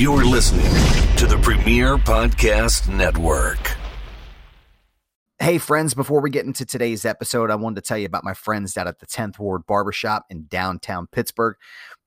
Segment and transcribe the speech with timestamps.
[0.00, 0.64] You're listening
[1.16, 3.76] to the Premier Podcast Network.
[5.38, 8.32] Hey, friends, before we get into today's episode, I wanted to tell you about my
[8.32, 11.54] friends down at the 10th Ward Barbershop in downtown Pittsburgh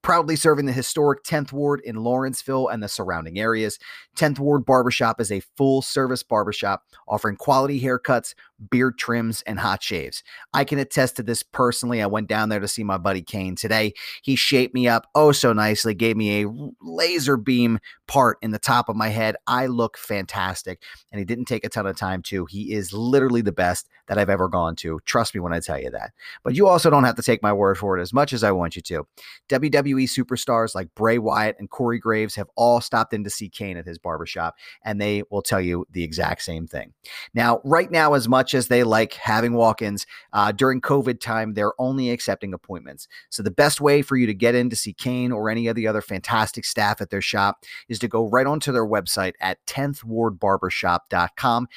[0.04, 3.80] proudly serving the historic 10th Ward in Lawrenceville and the surrounding areas.
[4.18, 8.36] 10th Ward Barbershop is a full service barbershop offering quality haircuts,
[8.70, 10.22] beard trims, and hot shaves.
[10.54, 12.02] I can attest to this personally.
[12.02, 13.94] I went down there to see my buddy Kane today.
[14.22, 16.50] He shaped me up oh so nicely, gave me a
[16.82, 19.36] laser beam part in the top of my head.
[19.48, 22.46] I look fantastic, and he didn't take a ton of time to.
[22.46, 25.00] He is literally the best that I've ever gone to.
[25.06, 26.12] Trust me when I tell you that.
[26.44, 28.52] But you also don't have to take my word for it as much as I
[28.52, 29.08] want you to.
[29.50, 33.50] WWE WWE superstars like Bray Wyatt and Corey Graves have all stopped in to see
[33.50, 36.94] Kane at his barbershop, and they will tell you the exact same thing.
[37.34, 41.54] Now, right now, as much as they like having walk ins, uh, during COVID time,
[41.54, 43.08] they're only accepting appointments.
[43.30, 45.76] So, the best way for you to get in to see Kane or any of
[45.76, 49.64] the other fantastic staff at their shop is to go right onto their website at
[49.68, 51.68] 10thwardbarbershop.com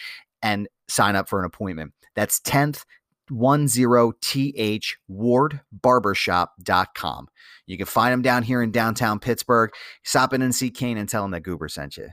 [0.43, 1.93] and sign up for an appointment.
[2.15, 2.85] That's 10th
[3.31, 7.29] 10th Ward Barbershop.com.
[7.67, 9.71] You can find them down here in downtown Pittsburgh.
[10.05, 12.09] Stop in and see Kane and tell him that Goober sent you.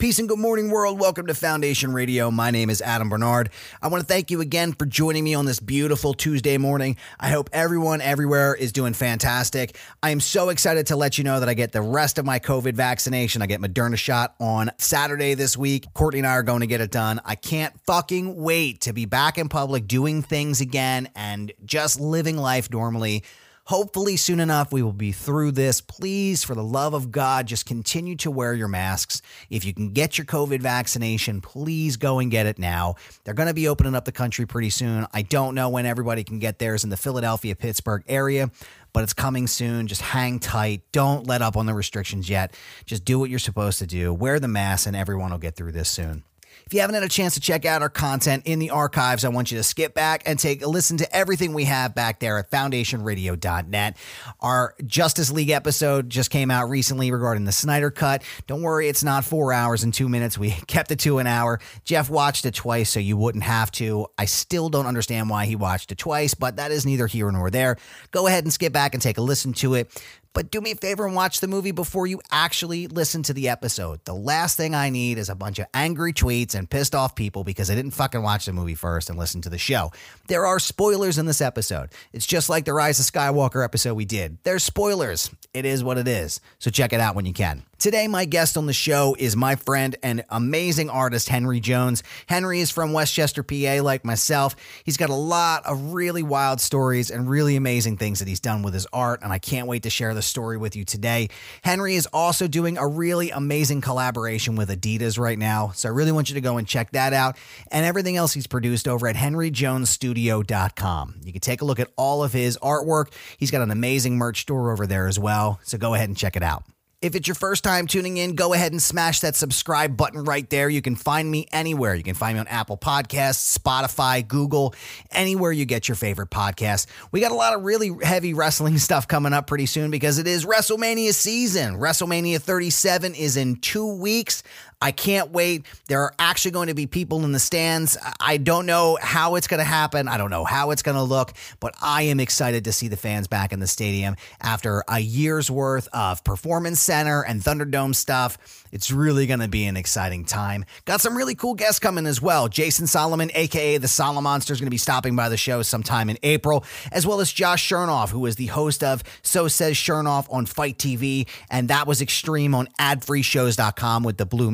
[0.00, 0.98] Peace and good morning, world.
[0.98, 2.28] Welcome to Foundation Radio.
[2.28, 3.50] My name is Adam Barnard.
[3.80, 6.96] I want to thank you again for joining me on this beautiful Tuesday morning.
[7.20, 9.76] I hope everyone everywhere is doing fantastic.
[10.02, 12.40] I am so excited to let you know that I get the rest of my
[12.40, 13.40] COVID vaccination.
[13.40, 15.86] I get Moderna shot on Saturday this week.
[15.94, 17.20] Courtney and I are going to get it done.
[17.24, 22.36] I can't fucking wait to be back in public doing things again and just living
[22.36, 23.22] life normally.
[23.66, 25.80] Hopefully, soon enough, we will be through this.
[25.80, 29.22] Please, for the love of God, just continue to wear your masks.
[29.48, 32.96] If you can get your COVID vaccination, please go and get it now.
[33.24, 35.06] They're going to be opening up the country pretty soon.
[35.14, 38.50] I don't know when everybody can get theirs in the Philadelphia, Pittsburgh area
[38.92, 39.88] but it's coming soon.
[39.88, 40.82] Just hang tight.
[40.92, 42.56] Don't let up on the restrictions yet.
[42.86, 44.14] Just do what you're supposed to do.
[44.14, 46.22] Wear the mask, and everyone will get through this soon.
[46.66, 49.28] If you haven't had a chance to check out our content in the archives, I
[49.28, 52.38] want you to skip back and take a listen to everything we have back there
[52.38, 53.96] at foundationradio.net.
[54.40, 58.22] Our Justice League episode just came out recently regarding the Snyder Cut.
[58.46, 60.38] Don't worry, it's not four hours and two minutes.
[60.38, 61.60] We kept it to an hour.
[61.84, 64.06] Geoff watched it twice, so you wouldn't have to.
[64.16, 67.50] I still don't understand why he watched it twice, but that is neither here nor
[67.50, 67.76] there.
[68.10, 69.90] Go ahead and skip back and take a listen to it.
[70.34, 73.48] But do me a favor and watch the movie before you actually listen to the
[73.48, 74.04] episode.
[74.04, 77.44] The last thing I need is a bunch of angry tweets and pissed off people
[77.44, 79.92] because I didn't fucking watch the movie first and listen to the show.
[80.26, 81.90] There are spoilers in this episode.
[82.12, 84.36] It's just like the Rise of Skywalker episode we did.
[84.42, 85.30] There's spoilers.
[85.54, 86.40] It is what it is.
[86.58, 87.62] So check it out when you can.
[87.78, 92.02] Today, my guest on the show is my friend and amazing artist, Henry Jones.
[92.26, 94.54] Henry is from West Chester, PA, like myself.
[94.84, 98.62] He's got a lot of really wild stories and really amazing things that he's done
[98.62, 101.28] with his art, and I can't wait to share the story with you today.
[101.62, 106.12] Henry is also doing a really amazing collaboration with Adidas right now, so I really
[106.12, 107.36] want you to go and check that out
[107.70, 111.14] and everything else he's produced over at henryjonesstudio.com.
[111.24, 113.12] You can take a look at all of his artwork.
[113.36, 116.36] He's got an amazing merch store over there as well, so go ahead and check
[116.36, 116.64] it out.
[117.04, 120.48] If it's your first time tuning in, go ahead and smash that subscribe button right
[120.48, 120.70] there.
[120.70, 121.94] You can find me anywhere.
[121.94, 124.74] You can find me on Apple Podcasts, Spotify, Google,
[125.10, 126.86] anywhere you get your favorite podcast.
[127.12, 130.26] We got a lot of really heavy wrestling stuff coming up pretty soon because it
[130.26, 131.74] is WrestleMania season.
[131.74, 134.42] WrestleMania 37 is in two weeks.
[134.80, 135.64] I can't wait.
[135.88, 137.96] There are actually going to be people in the stands.
[138.20, 140.08] I don't know how it's going to happen.
[140.08, 142.96] I don't know how it's going to look, but I am excited to see the
[142.96, 148.38] fans back in the stadium after a year's worth of Performance Center and Thunderdome stuff.
[148.72, 150.64] It's really going to be an exciting time.
[150.84, 152.48] Got some really cool guests coming as well.
[152.48, 156.18] Jason Solomon, aka the Solomonster, is going to be stopping by the show sometime in
[156.24, 160.46] April, as well as Josh Chernoff, who is the host of So Says Chernoff on
[160.46, 164.50] FITE TV, and that was extreme on adfreeshows.com with the Blue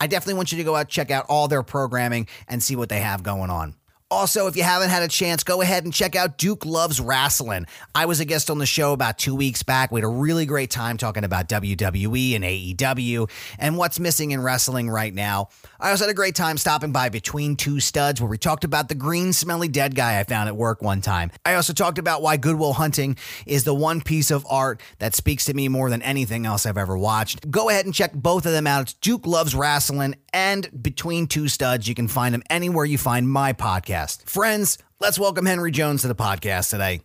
[0.00, 2.88] I definitely want you to go out check out all their programming and see what
[2.88, 3.74] they have going on.
[4.12, 7.66] Also, if you haven't had a chance, go ahead and check out Duke Loves Wrestling.
[7.94, 9.92] I was a guest on the show about two weeks back.
[9.92, 13.30] We had a really great time talking about WWE and AEW
[13.60, 15.50] and what's missing in wrestling right now.
[15.78, 18.88] I also had a great time stopping by Between Two Studs, where we talked about
[18.88, 21.30] the green, smelly dead guy I found at work one time.
[21.44, 23.16] I also talked about why Good Will Hunting
[23.46, 26.76] is the one piece of art that speaks to me more than anything else I've
[26.76, 27.48] ever watched.
[27.48, 28.82] Go ahead and check both of them out.
[28.82, 31.86] It's Duke Loves Wrestling and Between Two Studs.
[31.86, 34.28] You can find them anywhere you find my podcast podcast.
[34.28, 37.02] Friends, let's welcome Henry Jones to the podcast today.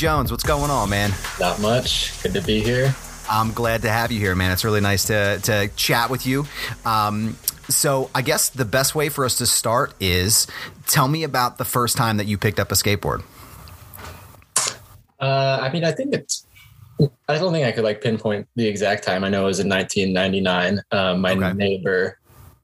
[0.00, 1.12] Jones, what's going on, man?
[1.38, 2.22] Not much.
[2.22, 2.94] Good to be here.
[3.28, 4.50] I'm glad to have you here, man.
[4.50, 6.46] It's really nice to, to chat with you.
[6.86, 7.36] Um,
[7.68, 10.46] so, I guess the best way for us to start is
[10.86, 13.22] tell me about the first time that you picked up a skateboard.
[15.20, 16.46] Uh, I mean, I think it's.
[17.28, 19.22] I don't think I could like pinpoint the exact time.
[19.22, 20.82] I know it was in 1999.
[20.92, 21.52] Um, my okay.
[21.52, 22.18] neighbor,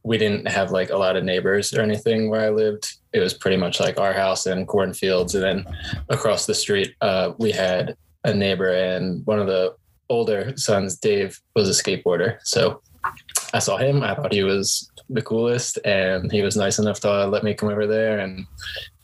[0.05, 2.95] we didn't have like a lot of neighbors or anything where I lived.
[3.17, 5.67] It was pretty much like our house and cornfields, and then
[6.11, 9.75] across the street, uh, we had a neighbor, and one of the
[10.11, 12.39] older sons, Dave, was a skateboarder.
[12.45, 12.83] So
[13.55, 14.03] I saw him.
[14.03, 17.71] I thought he was the coolest, and he was nice enough to let me come
[17.71, 18.19] over there.
[18.19, 18.47] And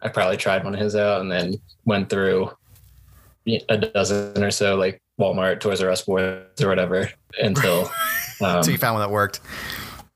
[0.03, 1.55] I probably tried one of his out, and then
[1.87, 2.51] went through
[3.69, 7.11] a dozen or so like Walmart, Toys R Us boys or whatever
[7.41, 7.91] until
[8.41, 9.41] um, so you found one that worked.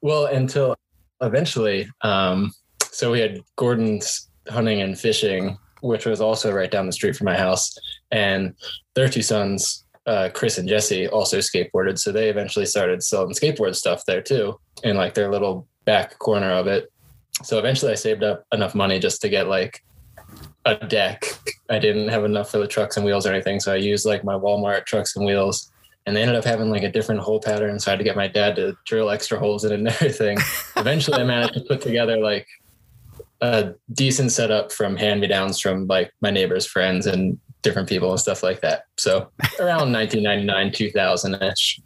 [0.03, 0.77] Well, until
[1.21, 2.53] eventually, um,
[2.97, 7.27] so we had Gordon's hunting and fishing, which was also right down the street from
[7.27, 7.77] my house,
[8.11, 8.55] and
[8.95, 11.99] their two sons, uh, Chris and Jesse, also skateboarded.
[11.99, 16.51] So they eventually started selling skateboard stuff there too, in like their little back corner
[16.51, 16.91] of it.
[17.43, 19.85] So eventually, I saved up enough money just to get like
[20.65, 21.27] a deck.
[21.69, 24.25] I didn't have enough for the trucks and wheels or anything, so I used like
[24.25, 25.71] my Walmart trucks and wheels.
[26.07, 28.17] And they ended up having like a different hole pattern, so I had to get
[28.17, 30.39] my dad to drill extra holes in it and everything.
[30.77, 32.47] Eventually, I managed to put together like
[33.41, 38.11] a decent setup from hand me downs from like my neighbors' friends and different people
[38.11, 38.85] and stuff like that.
[38.97, 39.29] So
[39.61, 41.81] around 1999, 2000 ish.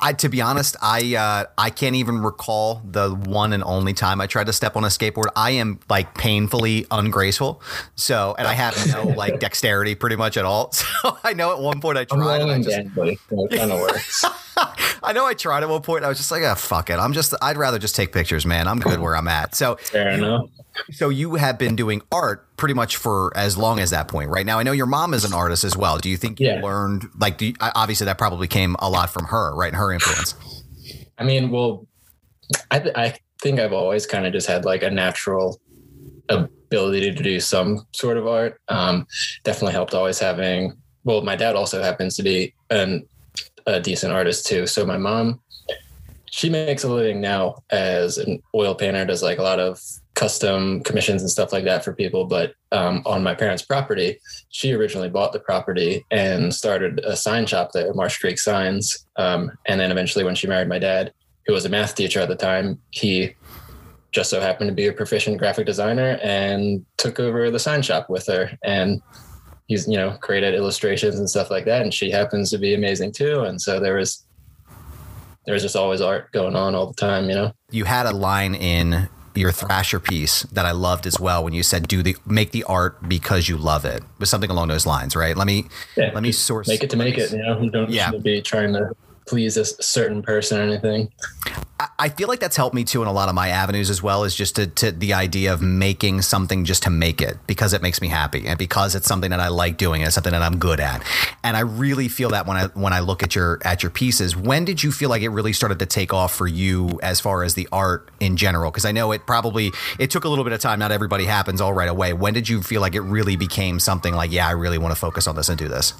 [0.00, 4.20] I, to be honest, I uh, I can't even recall the one and only time
[4.20, 5.26] I tried to step on a skateboard.
[5.36, 7.62] I am like painfully ungraceful,
[7.94, 10.72] so and I have no like dexterity pretty much at all.
[11.02, 12.42] So I know at one point I tried.
[12.42, 14.24] I'm and I just, kind of works.
[15.02, 16.04] I know I tried at one point.
[16.04, 16.96] I was just like, ah, fuck it.
[16.96, 18.68] I'm just, I'd rather just take pictures, man.
[18.68, 19.54] I'm good where I'm at.
[19.54, 20.48] So, fair enough.
[20.90, 24.46] So you have been doing art pretty much for as long as that point, right?
[24.46, 25.98] Now I know your mom is an artist as well.
[25.98, 26.60] Do you think you yeah.
[26.60, 27.38] learned like?
[27.38, 29.68] Do you, obviously that probably came a lot from her, right?
[29.68, 30.34] And her influence.
[31.18, 31.86] I mean, well,
[32.70, 35.60] I th- I think I've always kind of just had like a natural
[36.28, 38.60] ability to do some sort of art.
[38.68, 39.06] Um,
[39.44, 40.74] definitely helped always having.
[41.04, 43.06] Well, my dad also happens to be an
[43.66, 44.66] a decent artist too.
[44.66, 45.40] So my mom,
[46.30, 49.80] she makes a living now as an oil painter, does like a lot of
[50.22, 52.24] custom commissions and stuff like that for people.
[52.24, 54.20] But um, on my parents' property,
[54.50, 59.04] she originally bought the property and started a sign shop there, Marsh Creek Signs.
[59.16, 61.12] Um, and then eventually, when she married my dad,
[61.46, 63.34] who was a math teacher at the time, he
[64.12, 68.08] just so happened to be a proficient graphic designer and took over the sign shop
[68.08, 68.56] with her.
[68.62, 69.02] And
[69.66, 73.12] he's you know created illustrations and stuff like that and she happens to be amazing
[73.12, 74.26] too and so there was
[75.46, 78.56] there's just always art going on all the time you know you had a line
[78.56, 82.52] in your thrasher piece that i loved as well when you said do the make
[82.52, 84.02] the art because you love it.
[84.18, 85.36] Was something along those lines right?
[85.36, 87.68] Let me yeah, let me source make it to make it you know?
[87.68, 88.10] Don't yeah.
[88.10, 88.94] be trying to
[89.26, 91.10] please a certain person or anything.
[91.98, 94.24] I feel like that's helped me too in a lot of my avenues as well
[94.24, 97.82] is just to, to, the idea of making something just to make it because it
[97.82, 100.42] makes me happy and because it's something that I like doing and it's something that
[100.42, 101.02] I'm good at.
[101.42, 104.36] And I really feel that when I when I look at your at your pieces.
[104.36, 107.42] When did you feel like it really started to take off for you as far
[107.42, 108.70] as the art in general?
[108.70, 110.78] Because I know it probably it took a little bit of time.
[110.78, 112.12] Not everybody happens all right away.
[112.12, 115.00] When did you feel like it really became something like, yeah, I really want to
[115.00, 115.94] focus on this and do this?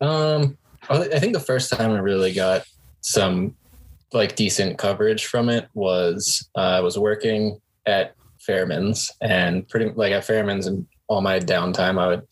[0.00, 0.56] Um
[0.88, 2.64] I think the first time I really got
[3.00, 3.56] some
[4.12, 10.12] like decent coverage from it was uh, I was working at Fairman's and pretty like
[10.12, 12.22] at Fairman's and all my downtime I would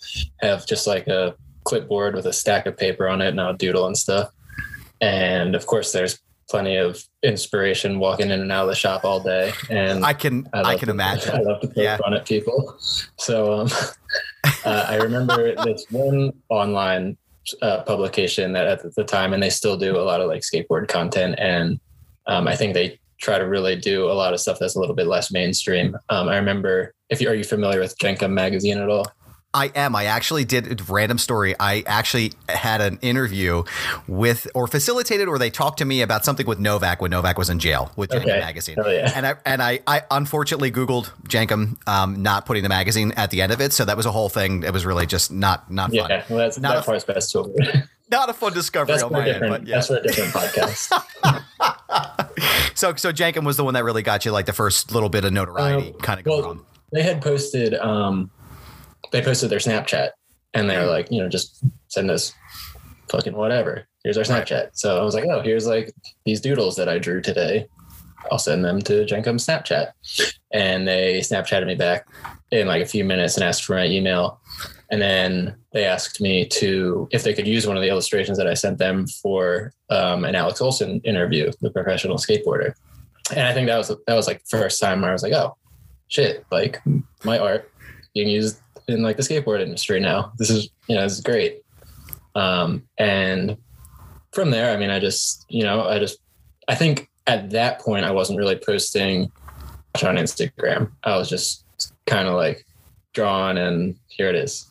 [0.41, 1.35] have just like a
[1.65, 4.31] clipboard with a stack of paper on it and I would doodle and stuff.
[5.01, 9.21] And of course there's plenty of inspiration walking in and out of the shop all
[9.21, 9.53] day.
[9.71, 11.31] And I can I, I can to, imagine.
[11.35, 11.97] I love to poke yeah.
[11.97, 12.77] fun at people.
[13.17, 13.69] So um,
[14.65, 17.17] uh, I remember this one online
[17.63, 20.89] uh, publication that at the time, and they still do a lot of like skateboard
[20.89, 21.35] content.
[21.39, 21.81] And
[22.27, 24.95] um, I think they try to really do a lot of stuff that's a little
[24.95, 25.97] bit less mainstream.
[26.11, 29.07] Um, I remember if you are you familiar with Jenkem magazine at all?
[29.55, 29.95] I am.
[29.95, 31.55] I actually did a random story.
[31.59, 33.63] I actually had an interview
[34.09, 37.49] with, or facilitated, or they talked to me about something with Novak when Novak was
[37.49, 38.27] in jail with okay.
[38.27, 38.77] magazine.
[38.85, 39.13] Oh, yeah.
[39.15, 43.43] And I and I, I unfortunately Googled Jenkem um, not putting the magazine at the
[43.43, 44.65] end of it, so that was a whole thing.
[44.65, 46.11] It was really just not not fun.
[46.11, 47.89] Yeah, well, that's not that part's best to.
[48.11, 49.77] Not a fun discovery that's on my end, but yeah.
[49.77, 50.93] That's for a different podcast.
[52.75, 55.25] so so Jenkem was the one that really got you like the first little bit
[55.25, 56.65] of notoriety, um, kind of well, going on.
[56.93, 57.73] They had posted.
[57.75, 58.31] Um,
[59.15, 60.11] they posted their Snapchat
[60.55, 62.33] and they were like, you know, just send us
[63.09, 63.87] fucking whatever.
[64.03, 64.71] Here's our Snapchat.
[64.73, 65.95] So I was like, oh, here's like
[66.25, 67.69] these doodles that I drew today.
[68.33, 69.93] I'll send them to Jenkem Snapchat.
[70.53, 72.09] And they Snapchatted me back
[72.51, 74.41] in like a few minutes and asked for my email.
[74.91, 78.49] and then they asked me to if they could use one of the illustrations that
[78.49, 82.75] I sent them for um, an Alex Olson interview, the professional skateboarder.
[83.31, 85.33] And I think that was that was like the first time where I was like,
[85.35, 85.57] oh
[86.09, 86.83] shit, like
[87.23, 87.71] my art
[88.13, 90.33] being used in like the skateboard industry now.
[90.39, 91.63] This is you know this is great.
[92.35, 93.57] Um, and
[94.33, 96.19] from there, I mean, I just you know I just
[96.69, 99.31] I think at that point I wasn't really posting
[99.95, 100.91] much on Instagram.
[101.05, 101.65] I was just
[102.07, 102.67] kind of like
[103.13, 104.67] drawn and here it is.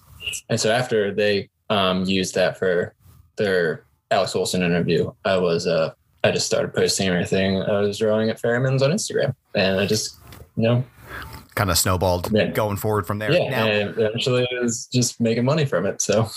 [0.49, 2.93] And so after they um, used that for
[3.37, 5.93] their Alex Olson interview, I was uh,
[6.23, 10.17] I just started posting everything I was drawing at Fairman's on Instagram, and I just
[10.55, 10.83] you know
[11.55, 12.47] kind of snowballed yeah.
[12.47, 13.31] going forward from there.
[13.31, 16.01] Yeah, now, and eventually it was just making money from it.
[16.01, 16.29] So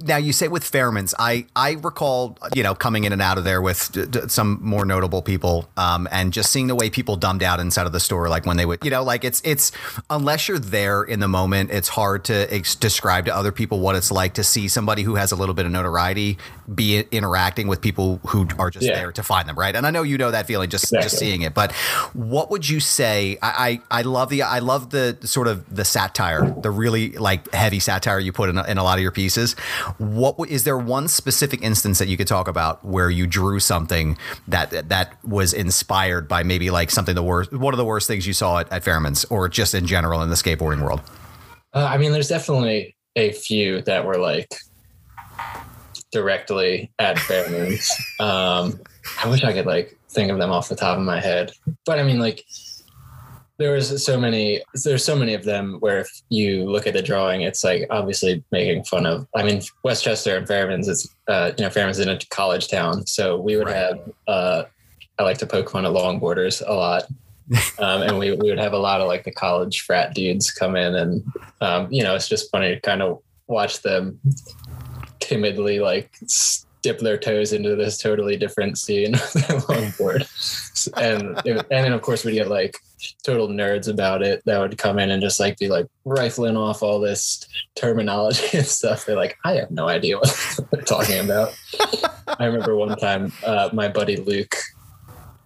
[0.00, 3.44] now you say with Fairman's, I I recall you know coming in and out of
[3.44, 7.16] there with d- d- some more notable people, um, and just seeing the way people
[7.16, 9.70] dumbed out inside of the store, like when they would, you know, like it's it's
[10.10, 13.94] unless you're there in the moment, it's hard to ex- describe to other people what
[13.94, 16.38] it's like to see somebody who has a little bit of notoriety
[16.74, 18.94] be interacting with people who are just yeah.
[18.94, 19.76] there to find them, right?
[19.76, 21.04] And I know you know that feeling just exactly.
[21.04, 21.72] just seeing it, but
[22.14, 23.38] what would you say?
[23.42, 27.52] I, I I love the I love the sort of the satire, the really like
[27.52, 29.54] heavy satire you put in a, in a lot of your pieces
[29.98, 34.16] what is there one specific instance that you could talk about where you drew something
[34.48, 38.26] that that was inspired by maybe like something the worst, one of the worst things
[38.26, 41.00] you saw at, at Fairman's, or just in general in the skateboarding world?
[41.72, 44.48] Uh, I mean, there's definitely a few that were like
[46.12, 47.90] directly at Fairman's.
[48.20, 48.80] um,
[49.22, 51.52] I wish I could like think of them off the top of my head,
[51.84, 52.44] but I mean, like
[53.58, 57.02] there was so many there's so many of them where if you look at the
[57.02, 61.64] drawing it's like obviously making fun of i mean westchester and fairman's it's uh you
[61.64, 63.76] know fairman's in a college town so we would right.
[63.76, 64.64] have uh
[65.18, 67.04] i like to poke fun at longboarders a lot
[67.78, 70.76] um, and we, we would have a lot of like the college frat dudes come
[70.76, 71.22] in and
[71.60, 74.18] um, you know it's just funny to kind of watch them
[75.20, 76.10] timidly like
[76.80, 79.12] dip their toes into this totally different scene
[79.68, 80.26] longboard
[80.96, 82.78] and and then of course we get like
[83.22, 86.82] total nerds about it that would come in and just like be like rifling off
[86.82, 89.04] all this terminology and stuff.
[89.04, 91.58] They're like, I have no idea what they're talking about.
[92.38, 94.54] I remember one time uh, my buddy Luke,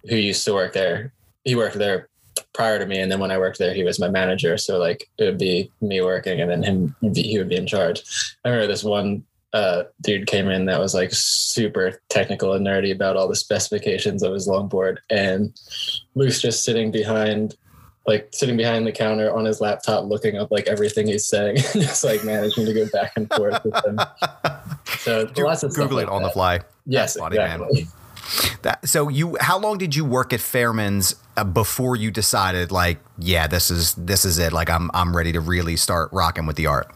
[0.09, 1.13] who used to work there,
[1.43, 2.09] he worked there
[2.53, 4.57] prior to me, and then when I worked there, he was my manager.
[4.57, 8.01] So like it would be me working, and then him he would be in charge.
[8.43, 12.93] I remember this one uh, dude came in that was like super technical and nerdy
[12.93, 15.59] about all the specifications of his longboard, and
[16.15, 17.55] Luke's just sitting behind,
[18.05, 22.03] like sitting behind the counter on his laptop, looking up like everything he's saying, just
[22.03, 23.99] like managing to go back and forth with him.
[24.99, 26.29] So Do lots of Google it like on that.
[26.29, 26.59] the fly.
[26.85, 27.83] Yes, exactly.
[27.83, 27.91] Man.
[28.63, 32.99] That, so you, how long did you work at Fairman's uh, before you decided, like,
[33.17, 34.51] yeah, this is this is it.
[34.51, 36.91] Like, I'm I'm ready to really start rocking with the art.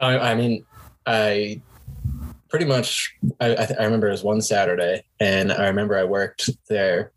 [0.00, 0.64] I, I mean,
[1.06, 1.60] I
[2.48, 6.50] pretty much I, I, I, remember it was one Saturday, and I remember I worked
[6.68, 7.12] there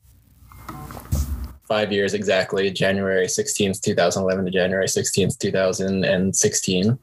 [1.67, 6.97] five years exactly, January sixteenth, two thousand eleven to January sixteenth, two thousand and sixteen,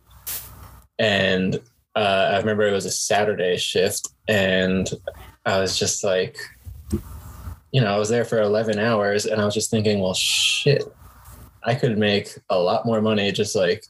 [0.99, 1.61] and
[1.97, 4.91] uh, I remember it was a Saturday shift, and
[5.47, 6.37] I was just like,
[7.73, 10.85] you know, I was there for eleven hours, and I was just thinking, well, shit,
[11.63, 13.85] I could make a lot more money just like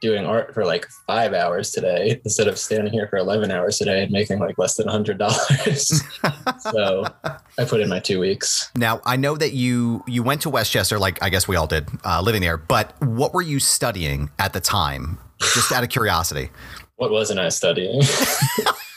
[0.00, 4.02] doing art for like five hours today instead of standing here for 11 hours today
[4.02, 6.02] and making like less than a hundred dollars.
[6.60, 7.04] so
[7.58, 8.70] I put in my two weeks.
[8.76, 11.66] Now I know that you, you went to West Chester, like I guess we all
[11.66, 15.18] did uh, living there, but what were you studying at the time?
[15.40, 16.50] Just out of curiosity.
[16.96, 18.02] What wasn't I studying?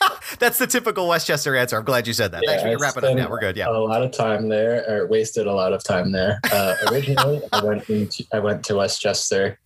[0.39, 1.77] That's the typical West Chester answer.
[1.77, 2.41] I'm glad you said that.
[2.43, 3.17] Yeah, Thanks for wrapping up.
[3.17, 3.57] Yeah, we're good.
[3.57, 6.39] Yeah, a lot of time there, or wasted a lot of time there.
[6.51, 9.59] Uh, originally, I went into I went to West Chester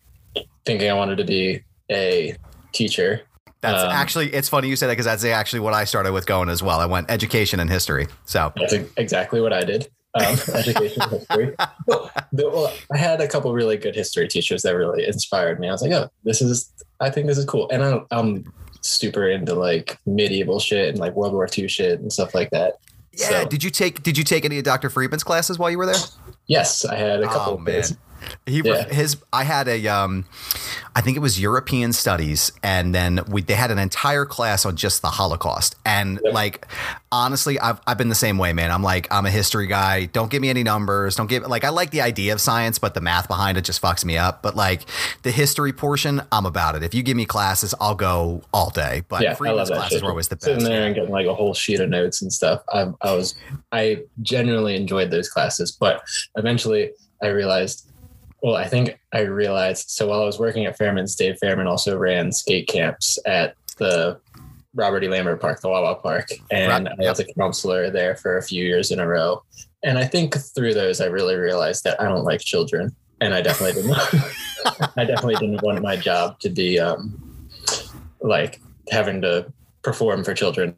[0.65, 2.35] thinking I wanted to be a
[2.71, 3.21] teacher.
[3.61, 6.25] That's um, actually it's funny you said that because that's actually what I started with
[6.25, 6.79] going as well.
[6.79, 8.07] I went education and history.
[8.25, 9.89] So that's exactly what I did.
[10.13, 11.55] Um, education and history.
[11.87, 15.67] Well, well, I had a couple really good history teachers that really inspired me.
[15.67, 19.27] I was like, oh, this is I think this is cool, and I'm, I'm super
[19.27, 22.75] into like medieval shit and like World War II shit and stuff like that.
[23.13, 23.29] Yeah.
[23.29, 24.89] So, did you take Did you take any of Dr.
[24.89, 25.95] Friedman's classes while you were there?
[26.47, 27.53] Yes, I had a couple.
[27.53, 27.83] Oh, man.
[28.45, 28.87] He yeah.
[28.87, 30.25] his I had a um
[30.95, 34.75] I think it was European studies and then we they had an entire class on
[34.75, 35.75] just the Holocaust.
[35.85, 36.67] And like
[37.11, 38.71] honestly, I've I've been the same way, man.
[38.71, 40.05] I'm like I'm a history guy.
[40.05, 41.15] Don't give me any numbers.
[41.15, 43.81] Don't give like I like the idea of science, but the math behind it just
[43.81, 44.41] fucks me up.
[44.41, 44.85] But like
[45.23, 46.83] the history portion, I'm about it.
[46.83, 49.03] If you give me classes, I'll go all day.
[49.07, 50.03] But yeah, Freeman's classes shit.
[50.03, 50.45] were always the best.
[50.45, 52.61] Sitting there and getting like a whole sheet of notes and stuff.
[52.69, 53.35] I I was
[53.71, 56.01] I genuinely enjoyed those classes, but
[56.35, 56.91] eventually
[57.21, 57.89] I realized
[58.45, 59.89] well, I think I realized.
[59.89, 64.19] So while I was working at Fairman's, Dave Fairman also ran skate camps at the
[64.75, 65.07] Robert E.
[65.07, 66.93] Lambert Park, the Wawa Park, and right.
[67.07, 69.41] I was a counselor there for a few years in a row.
[69.83, 73.41] And I think through those, I really realized that I don't like children, and I
[73.41, 73.97] definitely didn't.
[74.95, 77.49] I definitely didn't want my job to be um,
[78.21, 78.61] like
[78.91, 80.75] having to perform for children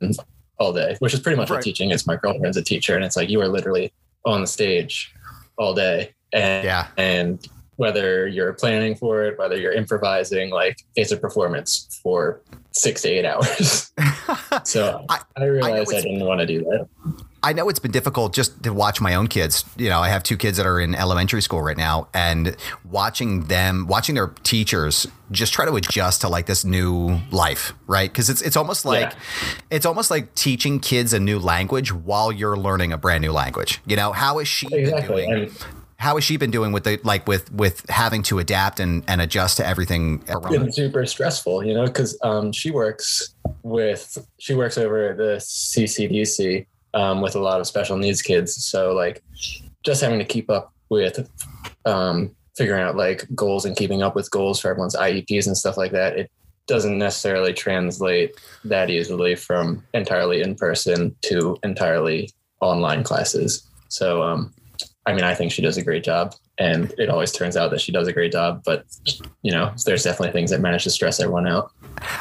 [0.58, 1.58] all day, which is pretty much right.
[1.58, 2.08] what teaching is.
[2.08, 3.92] My girlfriend's a teacher, and it's like you are literally
[4.24, 5.14] on the stage
[5.58, 7.46] all day, and yeah, and
[7.78, 12.42] whether you're planning for it, whether you're improvising, like it's a performance for
[12.72, 13.92] six to eight hours.
[14.64, 16.88] so I, I realized I, I didn't want to do that.
[17.44, 19.64] I know it's been difficult just to watch my own kids.
[19.78, 23.46] You know, I have two kids that are in elementary school right now, and watching
[23.46, 28.12] them, watching their teachers just try to adjust to like this new life, right?
[28.12, 29.18] Because it's it's almost like yeah.
[29.70, 33.82] it's almost like teaching kids a new language while you're learning a brand new language.
[33.86, 35.28] You know, how is she exactly.
[35.28, 35.44] doing?
[35.44, 35.66] And,
[35.98, 39.20] how has she been doing with the like with with having to adapt and and
[39.22, 44.18] adjust to everything around It's been super stressful you know because um, she works with
[44.40, 46.66] she works over at the ccdc
[46.98, 48.56] um, with a lot of special needs kids.
[48.66, 49.24] So like
[49.84, 51.30] just having to keep up with
[51.86, 55.78] um, figuring out like goals and keeping up with goals for everyone's ieps and stuff
[55.78, 56.32] like that it
[56.66, 58.36] doesn't necessarily translate
[58.66, 63.66] that easily from entirely in person to entirely online classes.
[63.88, 64.54] So um,
[65.08, 67.80] I mean, I think she does a great job, and it always turns out that
[67.80, 68.62] she does a great job.
[68.66, 68.86] But
[69.42, 71.72] you know, there's definitely things that manage to stress everyone out.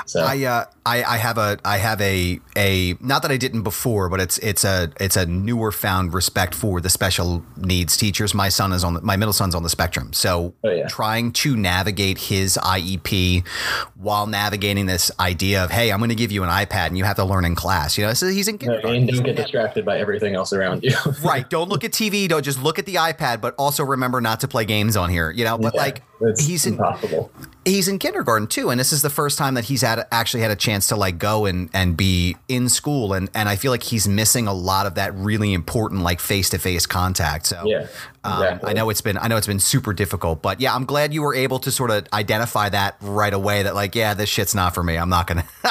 [0.06, 3.62] So I, uh, I, I have a, I have a, a, not that I didn't
[3.62, 8.34] before, but it's, it's a, it's a newer found respect for the special needs teachers.
[8.34, 10.86] My son is on the, my middle son's on the spectrum, so oh, yeah.
[10.88, 13.46] trying to navigate his IEP
[13.94, 17.04] while navigating this idea of, hey, I'm going to give you an iPad and you
[17.04, 17.98] have to learn in class.
[17.98, 18.58] You know, so he's in.
[18.62, 20.94] No, and don't get distracted by everything else around you.
[21.24, 21.48] right.
[21.48, 22.28] Don't look at TV.
[22.28, 25.30] Don't just look at the iPad, but also remember not to play games on here.
[25.30, 26.02] You know, but yeah, like
[26.38, 27.30] he's impossible.
[27.42, 30.42] in he's in kindergarten too, and this is the first time that he's had actually
[30.42, 33.70] had a chance to like go and and be in school, and and I feel
[33.70, 37.46] like he's missing a lot of that really important like face to face contact.
[37.46, 37.88] So yeah,
[38.24, 38.24] exactly.
[38.24, 41.12] um, I know it's been I know it's been super difficult, but yeah, I'm glad
[41.12, 43.64] you were able to sort of identify that right away.
[43.64, 44.96] That like yeah, this shit's not for me.
[44.96, 45.44] I'm not gonna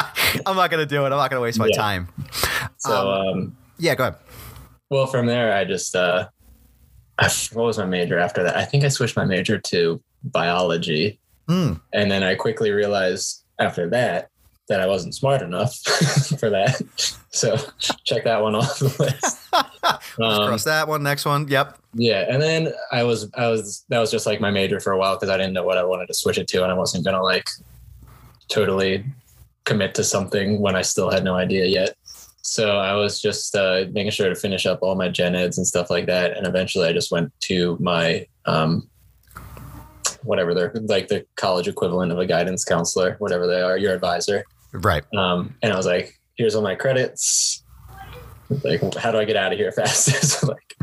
[0.46, 1.08] I'm not gonna do it.
[1.08, 1.78] I'm not gonna waste my yeah.
[1.78, 2.10] time.
[2.78, 4.20] So um, um, yeah, go ahead.
[4.90, 6.28] Well, from there, I just uh,
[7.18, 8.56] I, what was my major after that?
[8.56, 11.80] I think I switched my major to biology Mm.
[11.94, 14.30] And then I quickly realized after that
[14.68, 15.78] that I wasn't smart enough
[16.40, 16.82] for that.
[17.30, 17.56] So
[18.04, 19.54] check that one off the list.
[19.54, 21.04] um, cross that one.
[21.04, 21.48] Next one.
[21.48, 21.78] Yep.
[21.94, 22.26] Yeah.
[22.28, 25.16] And then I was, I was, that was just like my major for a while
[25.16, 26.64] because I didn't know what I wanted to switch it to.
[26.64, 27.48] And I wasn't going to like
[28.48, 29.06] totally
[29.66, 31.96] commit to something when I still had no idea yet.
[32.42, 35.66] So I was just uh, making sure to finish up all my gen eds and
[35.66, 36.38] stuff like that.
[36.38, 38.88] And eventually I just went to my um,
[40.26, 44.46] whatever they're like the college equivalent of a guidance counselor, whatever they are, your advisor.
[44.74, 45.04] Right.
[45.16, 47.64] Um, and I was like, here's all my credits.
[48.64, 50.44] Like, how do I get out of here fastest?
[50.48, 50.76] like,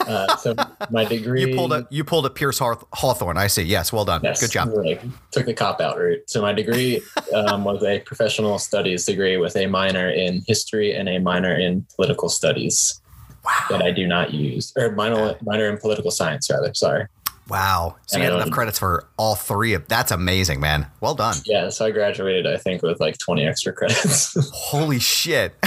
[0.00, 0.54] uh, so
[0.90, 1.40] my degree.
[1.40, 3.36] You pulled a you pulled a Pierce Hawthorne.
[3.36, 3.62] I see.
[3.62, 4.20] Yes, well done.
[4.22, 4.72] Yes, Good job.
[4.72, 6.28] Like, took the cop out route.
[6.28, 7.02] So my degree
[7.34, 11.86] um, was a professional studies degree with a minor in history and a minor in
[11.96, 13.00] political studies.
[13.44, 13.64] Wow.
[13.70, 16.74] That I do not use, or minor minor in political science rather.
[16.74, 17.06] Sorry.
[17.48, 17.96] Wow.
[18.06, 20.86] So you had enough um, credits for all three of that's amazing, man.
[21.00, 21.36] Well done.
[21.44, 21.70] Yeah.
[21.70, 24.36] So I graduated, I think, with like 20 extra credits.
[24.52, 25.54] Holy shit.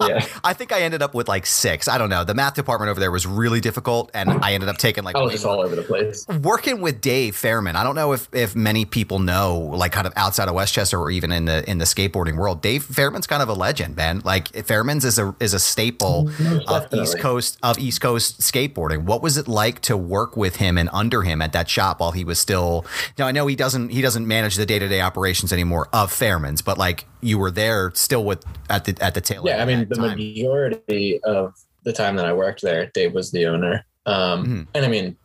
[0.00, 0.26] yeah.
[0.44, 1.88] I think I ended up with like six.
[1.88, 2.24] I don't know.
[2.24, 5.20] The math department over there was really difficult, and I ended up taking like oh,
[5.20, 6.26] I was just all over the place.
[6.42, 10.12] Working with Dave Fairman, I don't know if if many people know, like kind of
[10.16, 13.42] outside of West Chester or even in the in the skateboarding world, Dave Fairman's kind
[13.42, 14.20] of a legend, man.
[14.24, 16.68] Like Fairman's is a is a staple mm-hmm.
[16.68, 19.04] of East Coast of East Coast skateboarding.
[19.04, 22.12] What was it like to work with him and under him at that shop while
[22.12, 22.84] he was still?
[23.18, 26.12] Now I know he doesn't he doesn't manage the day to day operations anymore of
[26.12, 29.42] Fairman's, but like you were there still with at the at the tail.
[29.44, 30.16] Yeah, I mean the time.
[30.16, 33.86] majority of the time that I worked there, Dave was the owner.
[34.06, 34.62] Um, mm-hmm.
[34.74, 35.16] And I mean,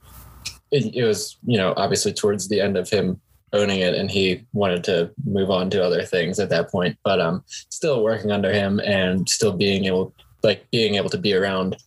[0.72, 3.20] it, it, was you know obviously towards the end of him
[3.54, 6.98] owning it, and he wanted to move on to other things at that point.
[7.04, 11.34] But um, still working under him and still being able like being able to be
[11.34, 11.78] around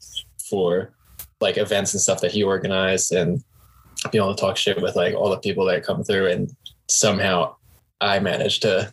[0.48, 0.92] for
[1.40, 3.42] like events and stuff that he organized and
[4.12, 6.54] be able to talk shit with like all the people that come through and
[6.88, 7.54] somehow
[8.00, 8.92] I managed to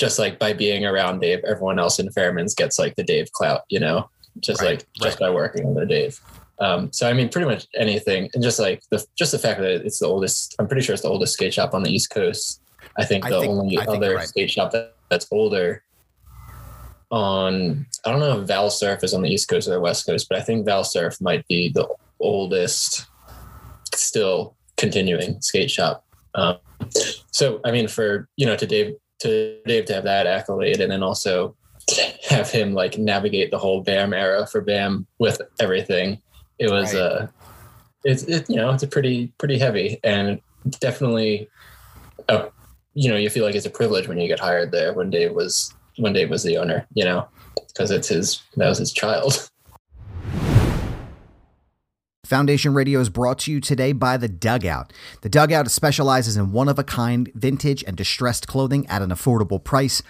[0.00, 3.62] just like by being around Dave, everyone else in Fairman's gets like the Dave clout,
[3.68, 4.08] you know,
[4.40, 6.18] just right, like just by working under Dave.
[6.58, 9.84] Um, so I mean, pretty much anything, and just like the just the fact that
[9.84, 10.56] it's the oldest.
[10.58, 12.62] I'm pretty sure it's the oldest skate shop on the East Coast.
[12.96, 14.26] I think the I think, only other right.
[14.26, 15.84] skate shop that, that's older
[17.10, 20.06] on I don't know if Val Surf is on the East Coast or the West
[20.06, 21.86] Coast, but I think Val Surf might be the
[22.20, 23.06] oldest
[23.94, 26.04] still continuing skate shop.
[26.34, 26.56] Um,
[27.32, 30.90] so I mean, for you know, to Dave to Dave to have that accolade, and
[30.90, 31.56] then also
[32.28, 36.20] have him like navigate the whole BAM era for BAM with everything.
[36.58, 37.02] It was right.
[37.02, 37.26] uh
[38.04, 40.40] it's it, you know it's a pretty pretty heavy and
[40.78, 41.48] definitely
[42.28, 42.48] a,
[42.94, 45.32] you know you feel like it's a privilege when you get hired there when Dave
[45.32, 47.28] was when Dave was the owner you know
[47.68, 49.50] because it's his that was his child.
[52.24, 54.92] Foundation Radio is brought to you today by The Dugout.
[55.22, 59.62] The Dugout specializes in one of a kind, vintage, and distressed clothing at an affordable
[59.62, 60.02] price.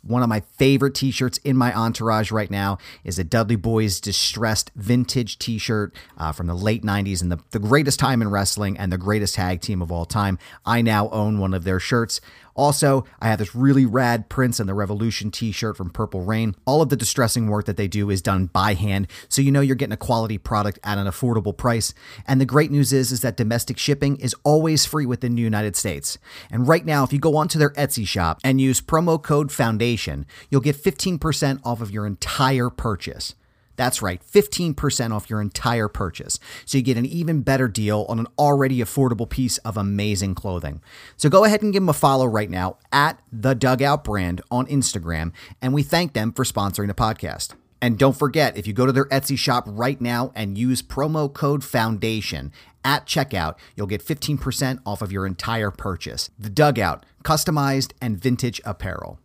[0.00, 4.00] One of my favorite t shirts in my entourage right now is a Dudley Boyz
[4.00, 8.30] distressed vintage t shirt uh, from the late 90s and the, the greatest time in
[8.30, 10.38] wrestling and the greatest tag team of all time.
[10.64, 12.22] I now own one of their shirts.
[12.58, 16.56] Also, I have this really rad Prince and the Revolution t shirt from Purple Rain.
[16.66, 19.60] All of the distressing work that they do is done by hand, so you know
[19.60, 21.94] you're getting a quality product at an affordable price.
[22.26, 25.76] And the great news is, is that domestic shipping is always free within the United
[25.76, 26.18] States.
[26.50, 30.26] And right now, if you go onto their Etsy shop and use promo code FOUNDATION,
[30.50, 33.36] you'll get 15% off of your entire purchase.
[33.78, 36.40] That's right, 15% off your entire purchase.
[36.64, 40.82] So you get an even better deal on an already affordable piece of amazing clothing.
[41.16, 44.66] So go ahead and give them a follow right now at the Dugout Brand on
[44.66, 47.54] Instagram, and we thank them for sponsoring the podcast.
[47.80, 51.32] And don't forget, if you go to their Etsy shop right now and use promo
[51.32, 52.50] code FOUNDATION
[52.84, 56.30] at checkout, you'll get 15% off of your entire purchase.
[56.36, 59.20] The Dugout, customized and vintage apparel.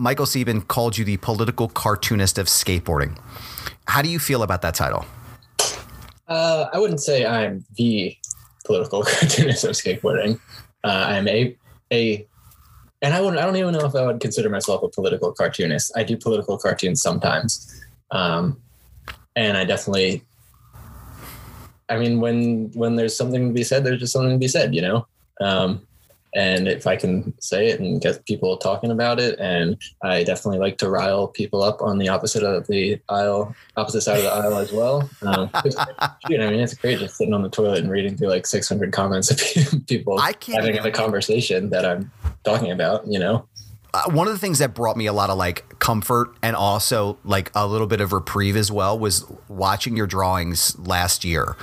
[0.00, 3.18] Michael Sieben called you the political cartoonist of skateboarding.
[3.86, 5.04] How do you feel about that title?
[6.26, 8.16] Uh, I wouldn't say I'm the
[8.64, 10.40] political cartoonist of skateboarding.
[10.82, 11.54] Uh, I'm a
[11.92, 12.26] a,
[13.02, 13.42] and I wouldn't.
[13.42, 15.92] I don't even know if I would consider myself a political cartoonist.
[15.94, 18.58] I do political cartoons sometimes, um,
[19.36, 20.24] and I definitely.
[21.90, 24.74] I mean, when when there's something to be said, there's just something to be said.
[24.74, 25.06] You know,
[25.42, 25.86] um,
[26.34, 30.58] and if I can say it and get people talking about it, and I definitely
[30.60, 34.32] like to rile people up on the opposite of the aisle, opposite side of the
[34.32, 35.10] aisle as well.
[35.22, 38.46] Um, shoot, I mean, it's great just sitting on the toilet and reading through like
[38.46, 42.10] 600 comments of people having a conversation that I'm
[42.44, 43.06] talking about.
[43.06, 43.48] You know,
[43.92, 47.18] uh, one of the things that brought me a lot of like comfort and also
[47.24, 51.56] like a little bit of reprieve as well was watching your drawings last year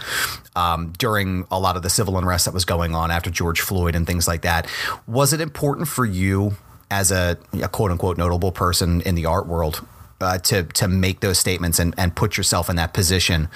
[0.55, 3.95] um, during a lot of the civil unrest that was going on after George Floyd
[3.95, 4.67] and things like that.
[5.07, 6.57] Was it important for you
[6.91, 9.85] as a, a quote unquote notable person in the art world
[10.21, 13.49] uh, to to make those statements and, and put yourself in that position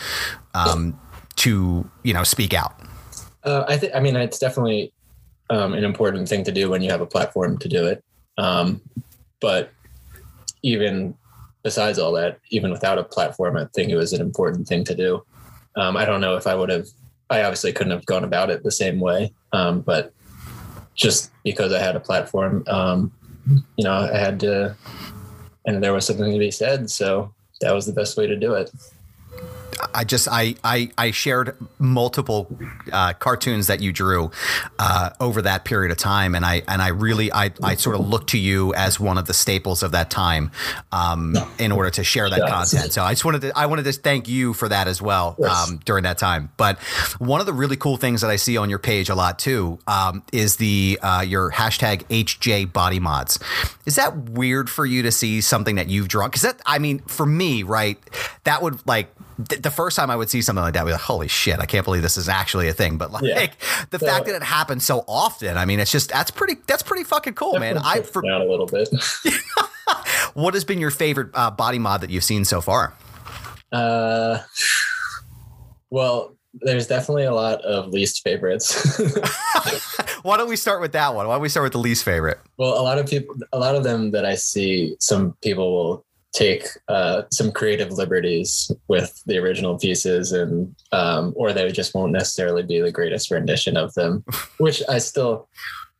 [0.54, 1.00] um,
[1.38, 2.76] to you know speak out?
[3.44, 4.94] Uh, I think I mean it's definitely
[5.50, 8.04] um, an important thing to do when you have a platform to do it.
[8.38, 8.82] Um,
[9.40, 9.72] but
[10.64, 11.16] even
[11.64, 14.96] besides all that, even without a platform, I think it was an important thing to
[14.96, 15.24] do.
[15.76, 16.88] Um, I don't know if I would have,
[17.30, 20.14] I obviously couldn't have gone about it the same way, um, but
[20.96, 23.12] just because I had a platform, um,
[23.78, 24.76] you know, I had to,
[25.66, 26.90] and there was something to be said.
[26.90, 28.72] So that was the best way to do it.
[29.94, 32.48] I just I I, I shared multiple
[32.92, 34.32] uh, cartoons that you drew
[34.80, 38.08] uh, over that period of time, and I and I really I, I sort of
[38.08, 40.52] look to you as one of the staples of that time
[40.92, 42.94] um, in order to share that content.
[42.94, 45.70] So I just wanted to I wanted to thank you for that as well yes.
[45.70, 46.52] um, during that time.
[46.58, 46.80] But
[47.20, 49.80] one of the really cool things that I see on your page a lot too
[49.88, 53.40] um, is the uh, your hashtag HJ Body Mods.
[53.86, 56.30] Is that weird for you to see something that you've drawn?
[56.30, 57.98] Because that I mean, for me, right,
[58.44, 59.14] that would like
[59.46, 61.66] the first time I would see something like that, I'd be like, holy shit, I
[61.66, 62.98] can't believe this is actually a thing.
[62.98, 63.48] But like yeah.
[63.90, 66.84] the so, fact that it happens so often, I mean, it's just that's pretty that's
[66.84, 67.78] pretty fucking cool, man.
[67.78, 68.90] I for, down a little bit.
[70.34, 72.94] what has been your favorite uh, body mod that you've seen so far?
[73.72, 74.40] Uh,
[75.90, 79.00] well, there's definitely a lot of least favorites.
[80.24, 81.28] Why don't we start with that one?
[81.28, 82.40] Why don't we start with the least favorite?
[82.58, 86.06] Well, a lot of people, a lot of them that I see, some people will
[86.34, 92.12] take uh, some creative liberties with the original pieces and um, or they just won't
[92.12, 94.24] necessarily be the greatest rendition of them
[94.58, 95.48] which i still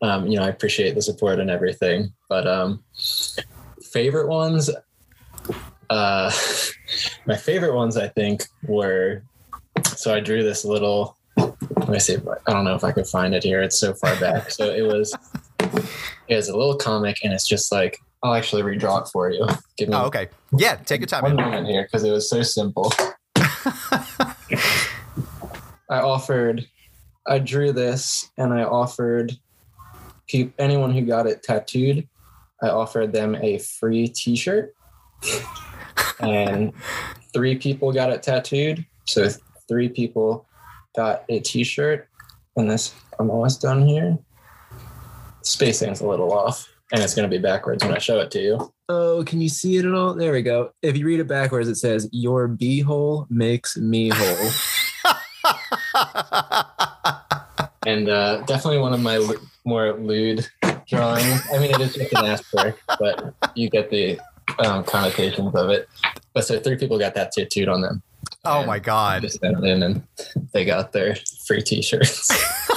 [0.02, 2.84] um, you know i appreciate the support and everything but um,
[3.92, 4.70] favorite ones
[5.90, 6.32] uh,
[7.26, 9.24] my favorite ones i think were
[9.86, 12.18] so i drew this little let me see
[12.48, 14.52] i don't know if i could find it here it's so far back.
[14.52, 15.16] So it was
[16.28, 19.48] it was a little comic and it's just like I'll actually redraw it for you.
[19.78, 20.30] Give me oh, okay.
[20.58, 21.24] Yeah, take your time.
[21.24, 22.92] One moment here because it was so simple.
[25.90, 26.66] I offered,
[27.28, 29.34] I drew this and I offered
[30.30, 32.08] pe- anyone who got it tattooed,
[32.62, 34.74] I offered them a free t shirt.
[36.20, 36.74] and
[37.34, 38.86] three people got it tattooed.
[39.08, 39.30] So
[39.68, 40.46] three people
[40.96, 42.08] got a T-shirt,
[42.56, 44.18] and this I'm almost done here.
[45.44, 48.40] Spacing's a little off, and it's going to be backwards when I show it to
[48.42, 48.74] you.
[48.90, 50.14] Oh, can you see it at all?
[50.14, 50.72] There we go.
[50.82, 54.50] If you read it backwards, it says, Your beehole makes me whole.
[57.86, 60.48] and uh, definitely one of my l- more lewd
[60.88, 61.42] drawings.
[61.54, 64.20] I mean, it is just an asterisk, but you get the
[64.60, 65.88] um, connotations of it.
[66.34, 68.02] But so three people got that tattooed on them.
[68.46, 70.04] oh And my god, Just sent in, and
[70.54, 71.16] they got their
[71.48, 72.32] free T-shirts.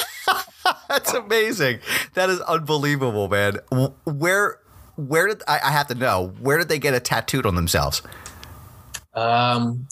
[0.94, 1.80] that's amazing.
[2.14, 3.59] That is unbelievable, man.
[4.04, 4.61] Where
[4.96, 6.33] where did I, I have to know?
[6.40, 8.02] Where did they get it tattooed on themselves?
[9.14, 9.87] Um,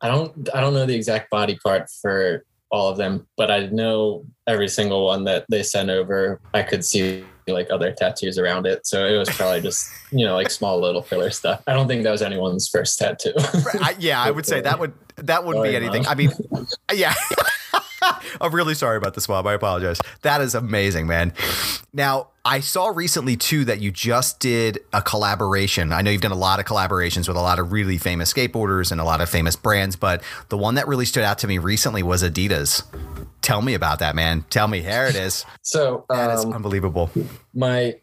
[0.00, 3.66] I don't I don't know the exact body part for all of them, but I
[3.66, 6.40] know every single one that they sent over.
[6.52, 10.34] I could see like other tattoos around it, so it was probably just you know
[10.34, 11.62] like small little filler stuff.
[11.66, 13.32] I don't think that was anyone's first tattoo.
[13.36, 16.02] I, yeah, I would say that would that wouldn't be anything.
[16.02, 16.12] Mom.
[16.12, 16.30] I mean,
[16.92, 17.14] yeah.
[18.40, 19.46] I'm really sorry about this, Mom.
[19.46, 20.00] I apologize.
[20.22, 21.32] That is amazing, man.
[21.92, 25.92] Now, I saw recently too that you just did a collaboration.
[25.92, 28.92] I know you've done a lot of collaborations with a lot of really famous skateboarders
[28.92, 31.58] and a lot of famous brands, but the one that really stood out to me
[31.58, 32.84] recently was Adidas.
[33.42, 34.44] Tell me about that, man.
[34.50, 34.80] Tell me.
[34.80, 35.44] There it is.
[35.62, 37.10] so That is um, unbelievable.
[37.54, 37.96] my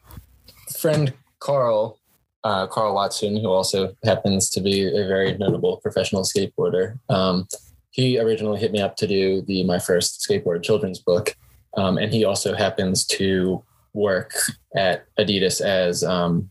[0.78, 2.00] friend Carl,
[2.44, 7.48] uh, Carl Watson, who also happens to be a very notable professional skateboarder, um,
[7.94, 11.36] he originally hit me up to do the my first skateboard children's book,
[11.78, 14.34] um, and he also happens to work
[14.76, 16.50] at Adidas as, um,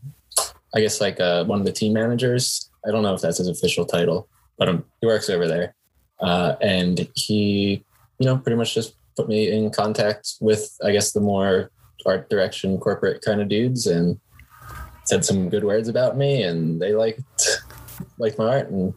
[0.75, 2.71] I guess, like uh, one of the team managers.
[2.87, 5.75] I don't know if that's his official title, but um, he works over there,
[6.21, 7.85] uh, and he,
[8.19, 11.73] you know, pretty much just put me in contact with, I guess, the more
[12.07, 14.19] art direction corporate kind of dudes and
[15.05, 17.63] said some good words about me and they liked
[18.19, 18.93] liked my art and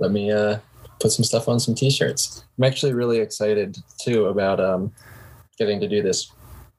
[0.00, 0.58] let me uh
[1.00, 4.92] put some stuff on some t-shirts i'm actually really excited too about um
[5.58, 6.30] getting to do this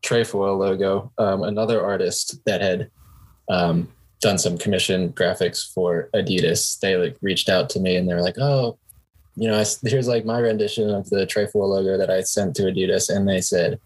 [0.01, 2.89] trefoil logo um another artist that had
[3.49, 3.87] um
[4.21, 8.37] done some commission graphics for adidas they like reached out to me and they're like
[8.39, 8.77] oh
[9.35, 12.63] you know I, here's like my rendition of the trefoil logo that i sent to
[12.63, 13.79] adidas and they said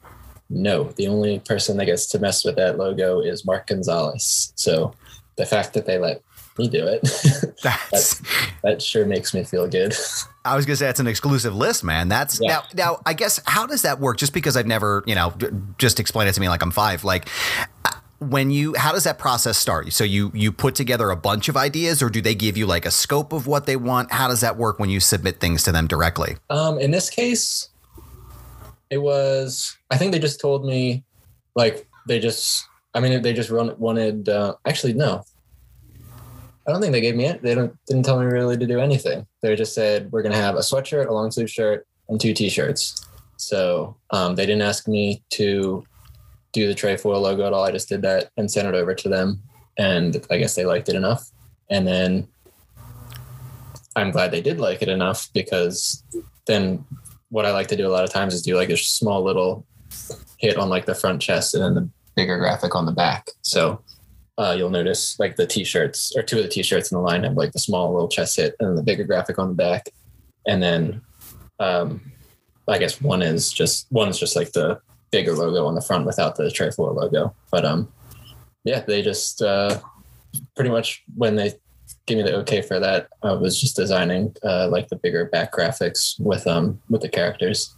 [0.54, 4.54] no, the only person that gets to mess with that logo is Mark Gonzalez.
[4.56, 4.94] So
[5.36, 6.22] the fact that they let
[6.58, 7.02] me do it,
[7.64, 8.22] That's
[8.64, 9.94] that sure makes me feel good.
[10.46, 12.10] I was gonna say it's an exclusive list, man.
[12.10, 12.50] That's Yeah.
[12.52, 12.64] now.
[12.74, 14.18] Now, I guess how does that work?
[14.18, 15.34] Just because I've never, you know,
[15.78, 17.04] just explain it to me like I'm five.
[17.04, 17.28] Like,
[17.86, 19.92] uh, when you, how does that process start?
[19.92, 22.86] So you you put together a bunch of ideas, or do they give you like
[22.86, 24.12] a scope of what they want?
[24.12, 26.38] How does that work when you submit things to them directly?
[26.50, 27.70] Um, in this case,
[28.90, 31.04] it was, I think they just told me,
[31.56, 35.24] like, they just, I mean, they just wanted, uh, actually, no.
[36.68, 37.42] I don't think they gave me it.
[37.42, 39.28] They don't didn't tell me really to do anything.
[39.42, 43.06] They just said we're gonna have a sweatshirt, a long sleeve shirt, and two t-shirts.
[43.38, 45.84] So um, they didn't ask me to
[46.54, 47.64] do the trefoil logo at all.
[47.64, 49.42] I just did that and sent it over to them,
[49.78, 51.30] and I guess they liked it enough.
[51.70, 52.28] And then
[53.96, 56.04] I'm glad they did like it enough because
[56.48, 56.86] then
[57.30, 59.66] what I like to do a lot of times is do like a small little
[60.38, 63.28] hit on like the front chest and then the bigger graphic on the back.
[63.42, 63.82] So
[64.38, 67.38] uh, you'll notice like the t-shirts or two of the t-shirts in the line have
[67.38, 69.90] like the small little chest hit and the bigger graphic on the back.
[70.48, 71.02] And then
[71.60, 72.02] um,
[72.68, 76.06] I guess one is just one is just like the bigger logo on the front
[76.06, 77.36] without the trefoil logo.
[77.52, 77.92] But um,
[78.64, 79.80] yeah, they just uh,
[80.56, 81.54] pretty much when they
[82.06, 85.54] gave me the okay for that, I was just designing uh, like the bigger back
[85.54, 87.76] graphics with um with the characters.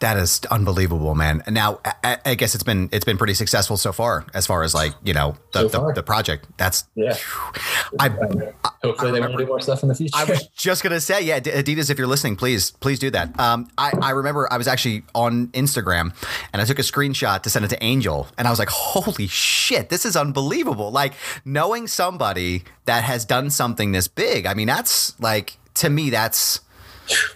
[0.00, 1.42] That is unbelievable, man.
[1.46, 4.62] And now I, I guess it's been it's been pretty successful so far, as far
[4.62, 6.46] as like you know the, So the, the project.
[6.56, 7.16] That's Yeah.
[7.98, 8.08] I
[8.84, 10.16] Hopefully they want to do more stuff in the future.
[10.16, 13.38] I was just gonna say, yeah, Adidas, if you're listening, please, please do that.
[13.40, 16.14] Um, I, I remember I was actually on Instagram
[16.52, 19.26] and I took a screenshot to send it to Angel, and I was like, holy
[19.26, 20.92] shit, this is unbelievable!
[20.92, 24.46] Like knowing somebody that has done something this big.
[24.46, 26.60] I mean, that's like to me, that's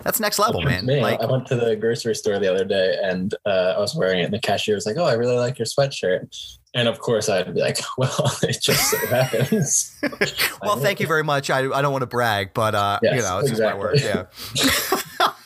[0.02, 0.86] that's next level, man.
[0.86, 3.94] Me, Like, I went to the grocery store the other day and uh, I was
[3.94, 6.98] wearing it, and the cashier was like, "Oh, I really like your sweatshirt." And of
[7.00, 9.96] course, I'd be like, "Well, it just so happens."
[10.62, 11.50] well, thank you very much.
[11.50, 14.00] I, I don't want to brag, but uh, you know, it's just my word.
[14.00, 14.24] Yeah.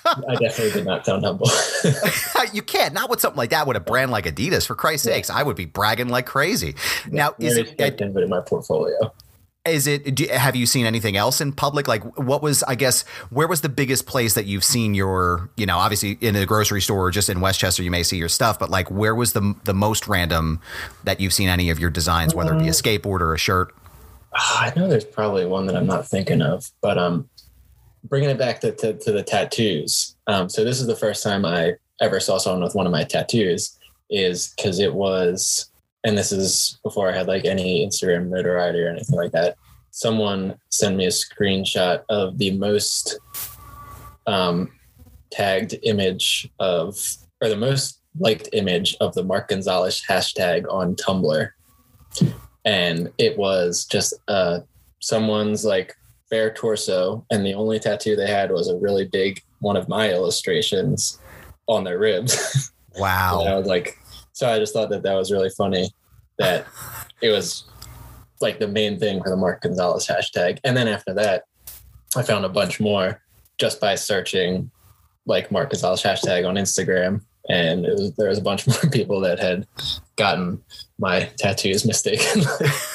[0.09, 1.51] I definitely did not sound humble.
[2.53, 4.65] you can't not with something like that with a brand like Adidas.
[4.65, 6.77] For Christ's sakes, I would be bragging like crazy.
[7.11, 9.13] now, is it but in my portfolio.
[9.67, 10.15] Is it?
[10.15, 11.89] Do, have you seen anything else in public?
[11.89, 12.63] Like, what was?
[12.63, 15.51] I guess where was the biggest place that you've seen your?
[15.57, 18.17] You know, obviously in a grocery store or just in West Chester, you may see
[18.17, 18.59] your stuff.
[18.59, 20.61] But like, where was the the most random
[21.05, 23.75] that you've seen any of your designs, whether it be a skateboard or a shirt?
[24.35, 27.29] Ah, I know there's probably one that I'm not thinking of, but um,
[28.05, 30.15] bringing it back to, to, to the tattoos.
[30.27, 33.03] Um, so this is the first time I ever saw someone with one of my
[33.03, 33.79] tattoos,
[34.11, 35.71] is because it was,
[36.07, 39.57] and this is before I had like any Instagram notoriety or anything like that.
[39.91, 43.19] Someone sent me a screenshot of the most
[44.29, 44.71] um,
[45.33, 46.97] tagged image of,
[47.43, 51.51] or the most liked image of the Mark Gonzalez hashtag on Tumblr.
[52.65, 54.61] And it was just uh,
[55.01, 55.97] someone's like
[56.31, 60.11] bare torso, and the only tattoo they had was a really big one of my
[60.11, 61.19] illustrations
[61.67, 62.73] on their ribs.
[62.99, 63.41] Wow.
[63.41, 63.99] And I was like,
[64.37, 65.89] so I just thought that that was really funny
[66.37, 66.67] that
[67.23, 67.65] it was
[68.43, 70.59] like the main thing for the Mark Gonzalez hashtag.
[70.63, 71.45] And then after that,
[72.15, 73.23] I found a bunch more
[73.57, 74.71] just by searching
[75.25, 77.23] like Mark Gonzalez hashtag on Instagram.
[77.49, 79.67] And was, there was a bunch more people that had
[80.17, 80.63] gotten
[80.99, 82.43] my tattoos mistaken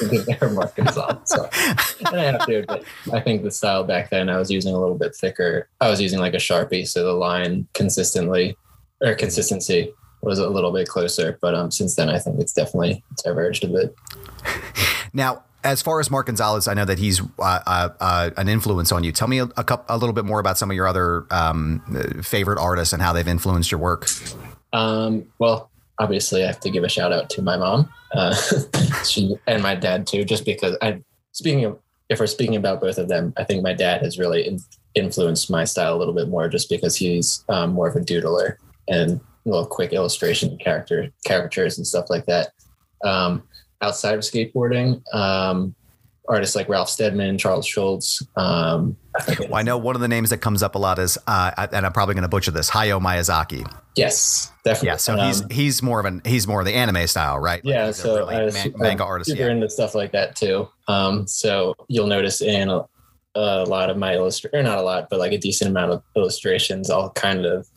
[0.00, 1.18] they Mark Gonzalez.
[1.24, 1.50] So,
[2.06, 4.78] and I have to admit, I think the style back then I was using a
[4.78, 5.68] little bit thicker.
[5.80, 8.56] I was using like a Sharpie, so the line consistently
[9.00, 9.92] or consistency
[10.22, 11.38] was a little bit closer.
[11.40, 13.94] But um, since then, I think it's definitely diverged a bit.
[15.14, 18.90] Now, as far as Mark Gonzalez, I know that he's uh, uh, uh, an influence
[18.92, 19.12] on you.
[19.12, 21.82] Tell me a, a, couple, a little bit more about some of your other um,
[22.22, 24.06] favorite artists and how they've influenced your work.
[24.72, 28.34] Um, well, obviously, I have to give a shout out to my mom uh,
[29.04, 31.02] she, and my dad too, just because I.
[31.34, 31.78] Speaking of,
[32.10, 34.58] if we're speaking about both of them, I think my dad has really in,
[34.94, 38.56] influenced my style a little bit more, just because he's um, more of a doodler
[38.88, 42.52] and little quick illustration character caricatures and stuff like that.
[43.04, 43.42] Um,
[43.80, 45.74] outside of skateboarding, um,
[46.28, 48.26] artists like Ralph Steadman, Charles Schulz.
[48.36, 51.18] Um, I well, I know one of the names that comes up a lot is,
[51.26, 53.70] uh, and I'm probably going to butcher this, Hayao Miyazaki.
[53.94, 54.88] Yes, definitely.
[54.88, 57.60] Yeah, so he's he's more of an he's more of the anime style, right?
[57.62, 59.30] Yeah, he's so really man, manga artist.
[59.30, 59.50] Super yeah.
[59.50, 60.68] into stuff like that too.
[60.88, 62.86] Um, so you'll notice in a,
[63.34, 66.02] a lot of my illustration, or not a lot, but like a decent amount of
[66.16, 67.68] illustrations, I'll kind of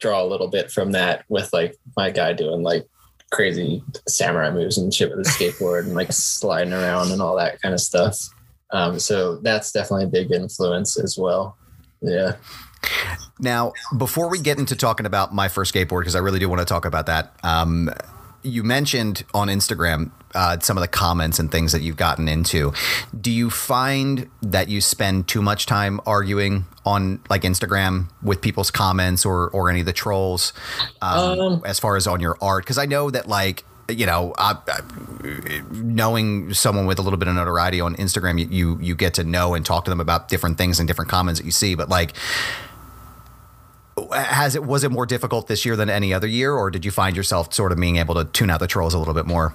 [0.00, 2.86] draw a little bit from that with like my guy doing like
[3.30, 7.60] crazy samurai moves and shit with a skateboard and like sliding around and all that
[7.62, 8.18] kind of stuff.
[8.72, 11.56] Um, so that's definitely a big influence as well.
[12.00, 12.36] Yeah.
[13.38, 16.60] Now, before we get into talking about my first skateboard, because I really do want
[16.60, 17.90] to talk about that, um,
[18.42, 22.72] you mentioned on Instagram uh, some of the comments and things that you've gotten into.
[23.18, 28.70] Do you find that you spend too much time arguing on like Instagram with people's
[28.70, 30.52] comments or or any of the trolls
[31.02, 32.64] um, um, as far as on your art?
[32.64, 37.26] Because I know that like you know, I, I, knowing someone with a little bit
[37.26, 40.28] of notoriety on Instagram, you, you you get to know and talk to them about
[40.28, 41.74] different things and different comments that you see.
[41.74, 42.12] But like,
[44.12, 46.90] has it was it more difficult this year than any other year, or did you
[46.90, 49.54] find yourself sort of being able to tune out the trolls a little bit more?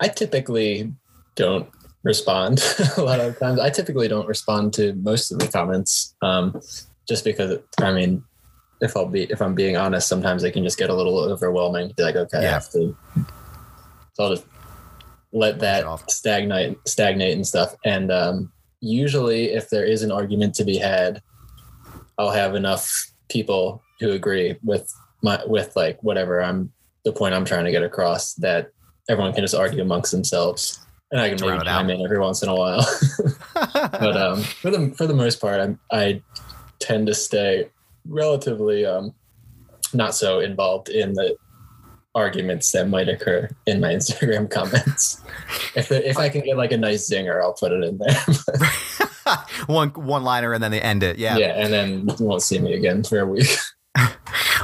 [0.00, 0.92] I typically
[1.34, 1.68] don't
[2.02, 2.62] respond
[2.96, 3.60] a lot of times.
[3.60, 6.60] I typically don't respond to most of the comments, um,
[7.08, 8.22] just because I mean,
[8.80, 11.92] if I'll be if I'm being honest, sometimes they can just get a little overwhelming.
[11.96, 12.48] Be like, okay, yeah.
[12.48, 12.96] I have to.
[14.14, 14.46] So I'll just
[15.32, 17.74] let that stagnate, stagnate and stuff.
[17.84, 21.20] And um, usually, if there is an argument to be had,
[22.18, 26.72] I'll have enough people who agree with my with like whatever I'm
[27.04, 28.70] the point I'm trying to get across that
[29.08, 32.48] everyone can just argue amongst themselves and I can maybe chime in every once in
[32.48, 32.84] a while.
[33.54, 36.22] but um, for the for the most part, I I
[36.80, 37.70] tend to stay
[38.06, 39.14] relatively um,
[39.92, 41.36] not so involved in the
[42.16, 45.22] arguments that might occur in my Instagram comments.
[45.74, 49.38] if it, if I can get like a nice zinger, I'll put it in there.
[49.66, 51.18] one one liner and then they end it.
[51.18, 51.36] Yeah.
[51.36, 53.48] Yeah, and then you won't see me again for a week.
[53.96, 54.63] Ow.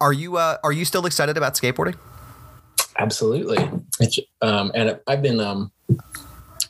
[0.00, 1.96] Are you uh, are you still excited about skateboarding?
[2.98, 3.58] Absolutely.
[4.42, 5.72] Um, and I've been um,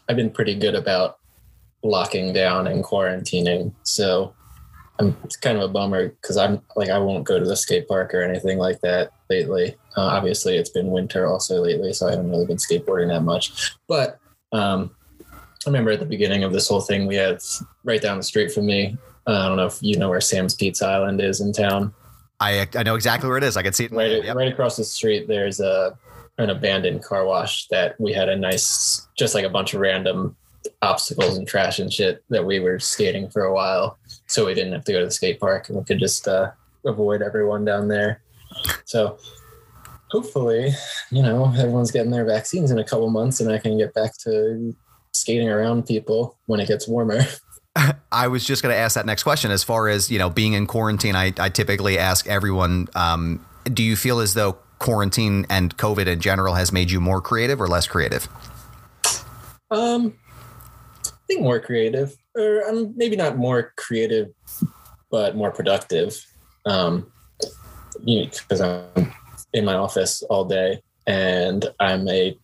[0.09, 1.18] I've been pretty good about
[1.83, 3.72] locking down and quarantining.
[3.83, 4.35] So
[4.99, 7.87] I'm, it's kind of a bummer because I'm like I won't go to the skate
[7.87, 9.76] park or anything like that lately.
[9.97, 13.72] Uh, obviously, it's been winter also lately, so I haven't really been skateboarding that much.
[13.87, 14.18] But
[14.53, 14.91] um,
[15.31, 17.41] I remember at the beginning of this whole thing, we had
[17.85, 18.97] right down the street from me.
[19.26, 21.93] Uh, I don't know if you know where Sam's Pizza Island is in town.
[22.41, 23.57] I I know exactly where it is.
[23.57, 23.93] I can see it.
[23.93, 24.36] Right, yep.
[24.36, 25.28] right across the street.
[25.28, 25.97] There's a
[26.39, 30.36] an abandoned car wash that we had a nice, just like a bunch of random
[30.82, 33.99] obstacles and trash and shit that we were skating for a while.
[34.26, 36.53] So we didn't have to go to the skate park and we could just uh,
[36.84, 38.22] avoid everyone down there.
[38.84, 39.18] So
[40.11, 40.72] hopefully,
[41.11, 44.16] you know, everyone's getting their vaccines in a couple months and I can get back
[44.18, 44.74] to
[45.12, 47.20] skating around people when it gets warmer.
[48.12, 49.51] I was just going to ask that next question.
[49.51, 53.83] As far as you know, being in quarantine, I, I typically ask everyone: um, Do
[53.83, 57.68] you feel as though quarantine and COVID in general has made you more creative or
[57.68, 58.29] less creative?
[59.70, 60.14] Um,
[61.07, 64.29] I think more creative, or um, maybe not more creative,
[65.11, 66.24] but more productive.
[66.66, 67.11] Um,
[68.05, 69.12] because I'm
[69.53, 72.39] in my office all day and I'm a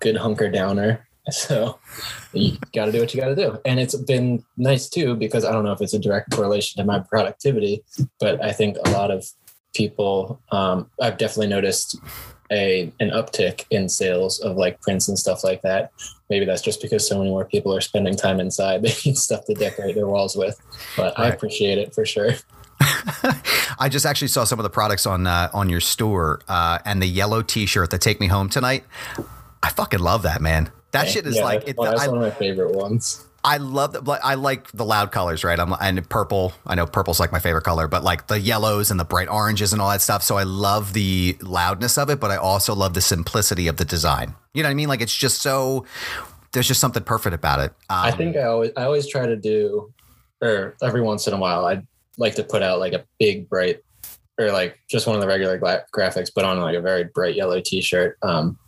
[0.00, 1.05] good hunker downer.
[1.32, 1.78] So
[2.32, 3.58] you got to do what you got to do.
[3.64, 6.86] And it's been nice too, because I don't know if it's a direct correlation to
[6.86, 7.82] my productivity,
[8.20, 9.26] but I think a lot of
[9.74, 11.98] people, um, I've definitely noticed
[12.52, 15.90] a an uptick in sales of like prints and stuff like that.
[16.30, 18.82] Maybe that's just because so many more people are spending time inside.
[18.86, 20.60] They need stuff to decorate their walls with,
[20.96, 21.26] but right.
[21.26, 22.30] I appreciate it for sure.
[23.78, 27.02] I just actually saw some of the products on uh, on your store, uh, and
[27.02, 28.84] the yellow T-shirt that "Take Me Home Tonight."
[29.62, 30.70] I fucking love that man.
[30.92, 33.26] That shit is yeah, like it's, that's I, one of my favorite ones.
[33.44, 34.08] I love that.
[34.24, 35.58] I like the loud colors, right?
[35.58, 36.52] I'm and purple.
[36.66, 39.72] I know purple's like my favorite color, but like the yellows and the bright oranges
[39.72, 40.24] and all that stuff.
[40.24, 43.84] So I love the loudness of it, but I also love the simplicity of the
[43.84, 44.34] design.
[44.52, 44.88] You know what I mean?
[44.88, 45.86] Like it's just so.
[46.52, 47.70] There's just something perfect about it.
[47.88, 49.92] Um, I think I always I always try to do,
[50.40, 51.82] or every once in a while, I
[52.16, 53.80] like to put out like a big bright,
[54.40, 57.36] or like just one of the regular gra- graphics, but on like a very bright
[57.36, 58.18] yellow T-shirt.
[58.22, 58.58] Um,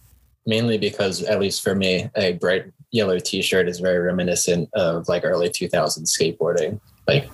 [0.49, 5.23] mainly because at least for me a bright yellow t-shirt is very reminiscent of like
[5.25, 7.29] early 2000s skateboarding like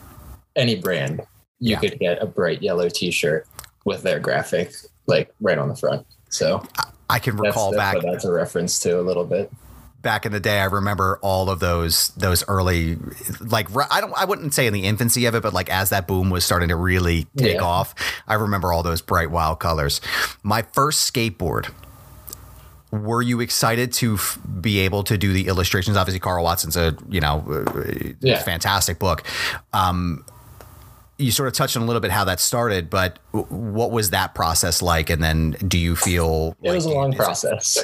[0.57, 1.23] any brand
[1.61, 1.79] you yeah.
[1.79, 3.47] could get a bright yellow t-shirt
[3.85, 4.73] with their graphic
[5.07, 6.62] like right on the front so
[7.09, 9.51] i can recall that's, that's back that's a reference to a little bit
[10.03, 12.99] back in the day, I remember all of those those early,
[13.41, 16.07] like I don't, I wouldn't say in the infancy of it, but like as that
[16.07, 17.62] boom was starting to really take yeah.
[17.62, 17.95] off,
[18.29, 20.03] I remember all those bright wild colors.
[20.43, 21.73] My first skateboard
[23.03, 25.97] were you excited to f- be able to do the illustrations?
[25.97, 27.64] Obviously, Carl Watson's a you know
[28.20, 28.42] yeah.
[28.42, 29.24] fantastic book.
[29.72, 30.24] Um,
[31.18, 34.34] you sort of touched on a little bit how that started, but what was that
[34.34, 35.11] process like?
[35.11, 37.78] And then, do you feel it like was a long process?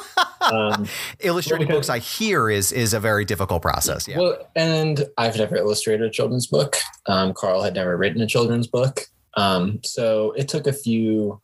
[0.40, 0.86] um,
[1.20, 4.06] Illustrating well, books, I hear, is is a very difficult process.
[4.06, 4.18] Yeah.
[4.18, 6.76] Well, and I've never illustrated a children's book.
[7.06, 9.02] Um, Carl had never written a children's book,
[9.36, 11.40] um, so it took a few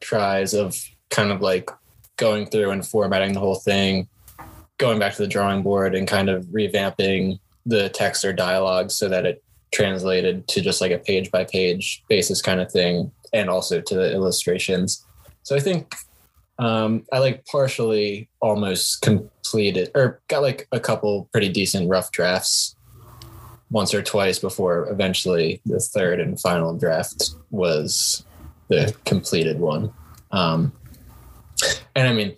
[0.00, 0.76] tries of
[1.10, 1.70] kind of like
[2.16, 4.08] going through and formatting the whole thing,
[4.78, 9.08] going back to the drawing board and kind of revamping the text or dialogue so
[9.08, 9.42] that it
[9.72, 13.94] translated to just like a page by page basis kind of thing, and also to
[13.94, 15.04] the illustrations.
[15.42, 15.94] So I think
[16.58, 22.76] um, I like partially almost completed or got like a couple pretty decent rough drafts
[23.70, 28.24] once or twice before eventually the third and final draft was
[28.68, 29.92] the completed one.
[30.30, 30.72] Um,
[31.94, 32.36] and I mean,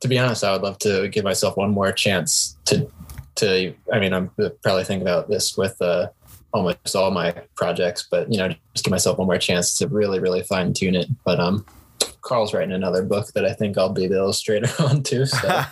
[0.00, 2.88] to be honest, I would love to give myself one more chance to
[3.36, 3.74] to.
[3.92, 4.30] I mean, I'm
[4.62, 6.08] probably thinking about this with uh,
[6.52, 10.20] almost all my projects, but you know, just give myself one more chance to really,
[10.20, 11.08] really fine tune it.
[11.24, 11.64] But um,
[12.22, 15.26] Carl's writing another book that I think I'll be the illustrator on too.
[15.26, 15.48] So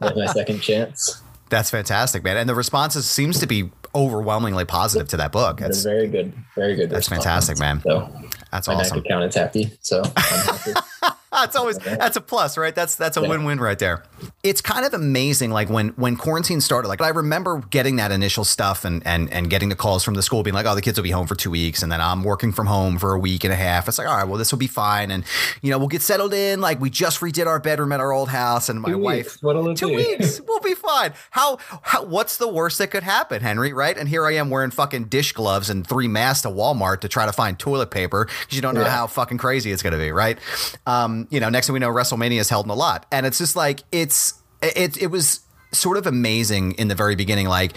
[0.00, 1.22] my second chance.
[1.50, 2.36] That's fantastic, man.
[2.36, 5.60] And the responses seems to be overwhelmingly positive to that book.
[5.60, 6.34] That's very good.
[6.54, 6.90] Very good.
[6.90, 7.80] That's fantastic, man.
[7.80, 8.12] So
[8.52, 8.96] that's my awesome.
[8.96, 9.72] bank account is happy.
[9.80, 10.72] So I'm happy.
[11.40, 12.74] that's always that's a plus, right?
[12.74, 13.28] That's that's a yeah.
[13.28, 14.04] win-win right there.
[14.42, 16.88] It's kind of amazing, like when when quarantine started.
[16.88, 20.22] Like I remember getting that initial stuff and and and getting the calls from the
[20.22, 22.24] school, being like, "Oh, the kids will be home for two weeks," and then I'm
[22.24, 23.88] working from home for a week and a half.
[23.88, 25.24] It's like, all right, well, this will be fine, and
[25.62, 26.60] you know, we'll get settled in.
[26.60, 29.80] Like we just redid our bedroom at our old house, and my two wife, weeks.
[29.80, 29.96] Two be?
[29.96, 31.12] weeks, we'll be fine.
[31.30, 33.72] How how what's the worst that could happen, Henry?
[33.72, 33.96] Right?
[33.96, 37.26] And here I am wearing fucking dish gloves and three masks to Walmart to try
[37.26, 38.90] to find toilet paper because you don't know yeah.
[38.90, 40.38] how fucking crazy it's going to be, right?
[40.86, 43.38] Um, you know, next thing we know, WrestleMania is held in a lot, and it's
[43.38, 45.40] just like it's it it was
[45.72, 47.72] sort of amazing in the very beginning, like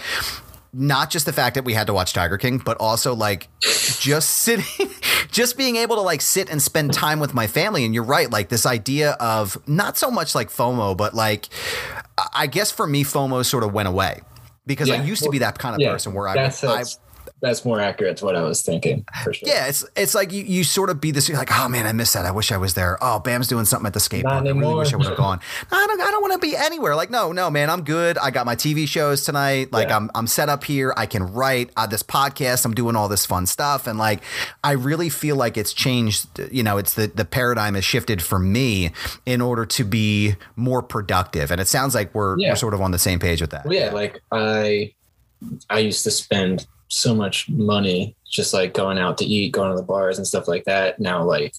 [0.72, 4.30] not just the fact that we had to watch Tiger King, but also like just
[4.38, 4.90] sitting,
[5.30, 7.84] just being able to like sit and spend time with my family.
[7.84, 11.48] And you're right, like this idea of not so much like FOMO, but like
[12.34, 14.20] I guess for me, FOMO sort of went away
[14.66, 14.94] because yeah.
[14.94, 15.92] I used to be that kind of yeah.
[15.92, 16.84] person where I, I
[17.42, 19.48] that's more accurate to what I was thinking for sure.
[19.48, 21.92] Yeah, it's it's like you, you sort of be this you're like, oh man, I
[21.92, 22.24] missed that.
[22.24, 22.96] I wish I was there.
[23.02, 24.46] Oh, Bam's doing something at the skate park.
[24.46, 25.40] I really wish I would have gone.
[25.70, 26.94] I don't I don't want to be anywhere.
[26.94, 28.16] Like, no, no, man, I'm good.
[28.16, 29.72] I got my TV shows tonight.
[29.72, 29.96] Like Yeah.
[29.96, 30.94] I'm I'm set up here.
[30.96, 32.64] I can write uh, this podcast.
[32.64, 33.86] I'm doing all this fun stuff.
[33.86, 34.22] And like
[34.62, 38.38] I really feel like it's changed, you know, it's the the paradigm has shifted for
[38.38, 38.90] me
[39.26, 41.50] in order to be more productive.
[41.50, 42.50] And it sounds like we're Yeah.
[42.52, 43.64] we're sort of on the same page with that.
[43.64, 44.92] Well, yeah, like I
[45.68, 49.76] I used to spend so much money just like going out to eat, going to
[49.76, 51.00] the bars and stuff like that.
[51.00, 51.54] Now like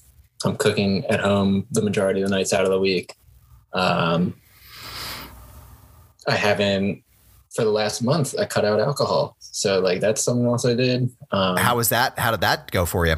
[0.46, 3.16] I'm cooking at home the majority of the nights out of the week.
[3.74, 4.36] Um
[6.28, 7.04] I haven't
[7.56, 9.36] for the last month I cut out alcohol.
[9.40, 11.10] So like that's something else I did.
[11.32, 12.18] Um How was that?
[12.20, 13.16] How did that go for you?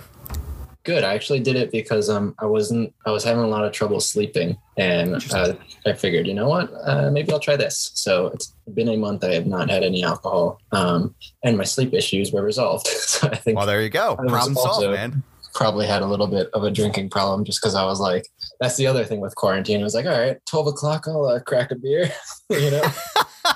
[0.86, 1.04] Good.
[1.04, 4.00] I actually did it because um I wasn't I was having a lot of trouble
[4.00, 5.54] sleeping and uh,
[5.86, 7.92] I figured, you know what, uh, maybe I'll try this.
[7.96, 9.24] So it's been a month.
[9.24, 12.88] I have not had any alcohol, um, and my sleep issues were resolved.
[13.14, 14.16] so I think Well, there you go.
[14.16, 15.24] Problem solved, man.
[15.54, 18.28] probably had a little bit of a drinking problem just because I was like,
[18.60, 19.80] that's the other thing with quarantine.
[19.80, 22.12] I was like, all right, twelve o'clock, I'll uh, crack a beer,
[22.50, 22.84] you know.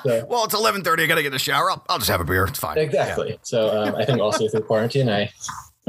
[0.05, 1.03] So- Well, it's 11:30.
[1.03, 1.71] I got to get in the shower.
[1.71, 2.45] I'll, I'll just have a beer.
[2.45, 2.77] It's fine.
[2.77, 3.39] Exactly.
[3.41, 5.32] So um, I think also through quarantine, I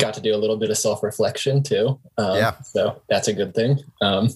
[0.01, 1.99] got to do a little bit of self reflection too.
[2.19, 2.61] Um, Yeah.
[2.63, 3.79] So that's a good thing.
[4.01, 4.31] Um,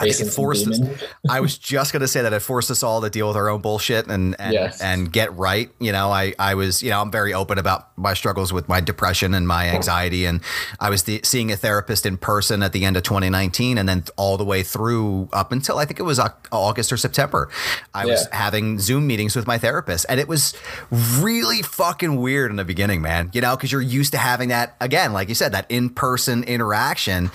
[0.00, 0.80] I think it forced us-
[1.28, 3.48] I was just going to say that it forced us all to deal with our
[3.48, 4.80] own bullshit and and, Yes.
[4.80, 5.70] and get right.
[5.80, 8.80] You know, I I was you know I'm very open about my struggles with my
[8.80, 10.40] depression and my anxiety, and
[10.80, 14.04] I was the, seeing a therapist in person at the end of 2019, and then
[14.16, 17.48] all the way through up until I think it was uh, August or September.
[17.94, 18.36] I was Yeah.
[18.36, 20.54] having Zoom meetings with my therapist, and it was
[21.18, 23.30] really fucking weird in the beginning, man.
[23.32, 26.44] You know, because you're used to having that again, like you said, that in person
[26.44, 27.30] interaction.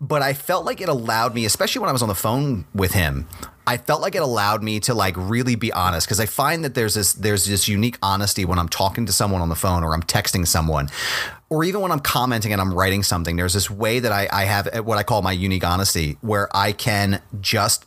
[0.00, 2.92] But I felt like it allowed me, especially when I was on the phone with
[2.92, 3.26] him.
[3.66, 6.74] I felt like it allowed me to like really be honest because I find that
[6.74, 9.92] there's this there's this unique honesty when I'm talking to someone on the phone or
[9.92, 10.88] I'm texting someone
[11.50, 13.36] or even when I'm commenting and I'm writing something.
[13.36, 16.48] There's this way that I, I have eh, what I call my unique honesty where
[16.56, 17.84] I can just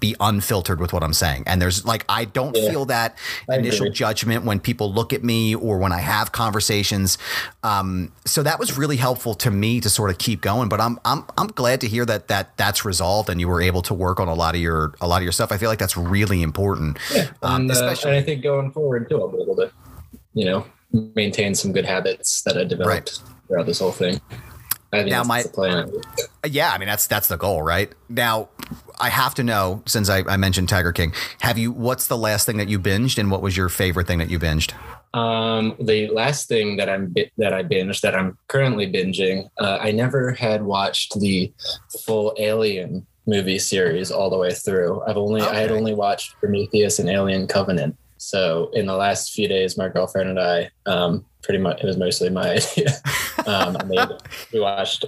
[0.00, 1.44] be unfiltered with what I'm saying.
[1.46, 2.70] And there's like, I don't Yeah.
[2.70, 3.16] feel that
[3.48, 3.94] I initial agree.
[3.94, 7.18] judgment when people look at me or when I have conversations.
[7.62, 10.68] Um, so that was really helpful to me to sort of keep going.
[10.68, 13.82] But I'm, I'm, I'm glad to hear that, that that's resolved and you were able
[13.82, 15.52] to work on a lot of your, a lot of your stuff.
[15.52, 16.98] I feel like that's really important.
[17.42, 19.70] Um, and, uh, especially- and I think going forward too, I'll be able to,
[20.34, 20.66] you know,
[21.14, 24.20] maintain some good habits that I developed throughout this whole thing.
[24.92, 25.84] I Now, that's my-.
[26.46, 27.92] Yeah, I mean that's that's the goal, right?
[28.08, 28.48] Now,
[28.98, 31.12] I have to know since I, I mentioned Tiger King.
[31.40, 31.72] Have you?
[31.72, 34.38] What's the last thing that you binged, and what was your favorite thing that you
[34.38, 34.72] binged?
[35.12, 39.92] Um, the last thing that I'm that I binged that I'm currently binging, uh, I
[39.92, 41.52] never had watched the
[42.04, 45.02] full Alien movie series all the way through.
[45.06, 47.96] I've only I had only watched Prometheus and Alien Covenant.
[48.20, 51.96] So in the last few days, my girlfriend and I, um, pretty much it was
[51.96, 52.90] mostly my idea.
[53.46, 54.06] um, they,
[54.52, 55.06] we watched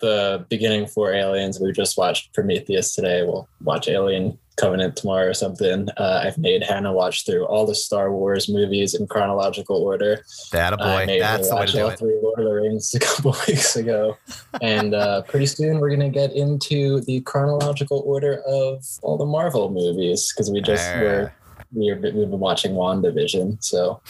[0.00, 1.60] the beginning for Aliens.
[1.60, 3.22] We just watched Prometheus today.
[3.22, 5.88] We'll watch Alien Covenant tomorrow or something.
[5.98, 10.24] Uh, I've made Hannah watch through all the Star Wars movies in chronological order.
[10.52, 11.18] That a I boy.
[11.18, 11.98] That's the way to do all it.
[11.98, 14.16] three Lord of the Rings a couple weeks ago,
[14.62, 19.70] and uh, pretty soon we're gonna get into the chronological order of all the Marvel
[19.70, 21.32] movies because we just were.
[21.74, 24.00] We've been, we've been watching WandaVision, so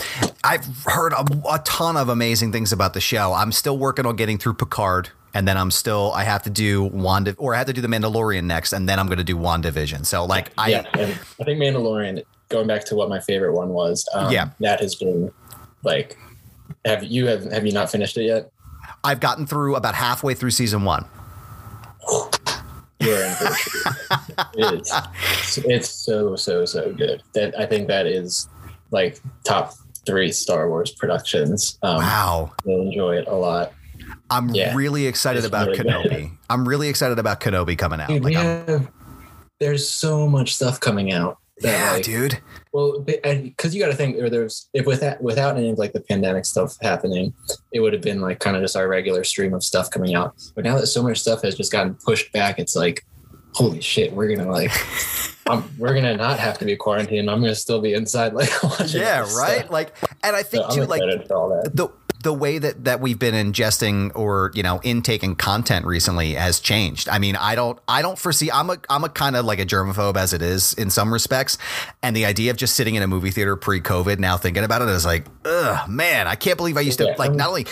[0.42, 3.32] I've heard a, a ton of amazing things about the show.
[3.32, 6.84] I'm still working on getting through Picard, and then I'm still I have to do
[6.84, 9.36] Wanda, or I have to do the Mandalorian next, and then I'm going to do
[9.36, 10.04] WandaVision.
[10.04, 11.06] So like I yeah, I
[11.44, 12.22] think Mandalorian.
[12.50, 14.50] Going back to what my favorite one was, um, Yeah.
[14.60, 15.32] that has been
[15.82, 16.18] like.
[16.84, 18.50] Have you have have you not finished it yet?
[19.02, 21.06] I've gotten through about halfway through season one.
[23.00, 23.84] You're in for a treat.
[24.54, 25.64] it is.
[25.66, 27.22] It's so so so good.
[27.34, 28.48] That I think that is
[28.90, 29.74] like top
[30.06, 31.78] three Star Wars productions.
[31.82, 32.52] Um, Wow.
[32.64, 33.72] You'll enjoy it a lot.
[34.30, 34.74] I'm Yeah.
[34.74, 35.86] really excited It's about really good.
[35.86, 36.36] Kenobi.
[36.50, 38.08] I'm really excited about Kenobi coming out.
[38.08, 38.90] Dude, Like, we have.
[39.60, 41.38] There's so much stuff coming out.
[41.60, 42.38] that, yeah, like, dude.
[42.74, 46.00] Well, because you got to think, or there's if without without any of like the
[46.00, 47.32] pandemic stuff happening,
[47.72, 50.34] it would have been like kind of just our regular stream of stuff coming out.
[50.56, 53.06] But now that so much stuff has just gotten pushed back, it's like,
[53.52, 54.72] holy shit, we're gonna like,
[55.46, 57.30] um, we're gonna not have to be quarantined.
[57.30, 59.02] I'm gonna still be inside, like watching.
[59.02, 59.58] Yeah, right.
[59.58, 59.70] stuff.
[59.70, 59.94] Like,
[60.24, 61.92] and I think I'm too, like the
[62.24, 67.08] the way that that we've been ingesting or you know intaking content recently has changed.
[67.08, 68.50] I mean, I don't I don't foresee.
[68.50, 71.56] I'm a I'm a kind of like a germaphobe as it is in some respects,
[72.02, 74.88] and the idea of just sitting in a movie theater pre-COVID now thinking about it
[74.88, 77.14] is like, ugh, man, I can't believe I used to Yeah.
[77.18, 77.66] like not only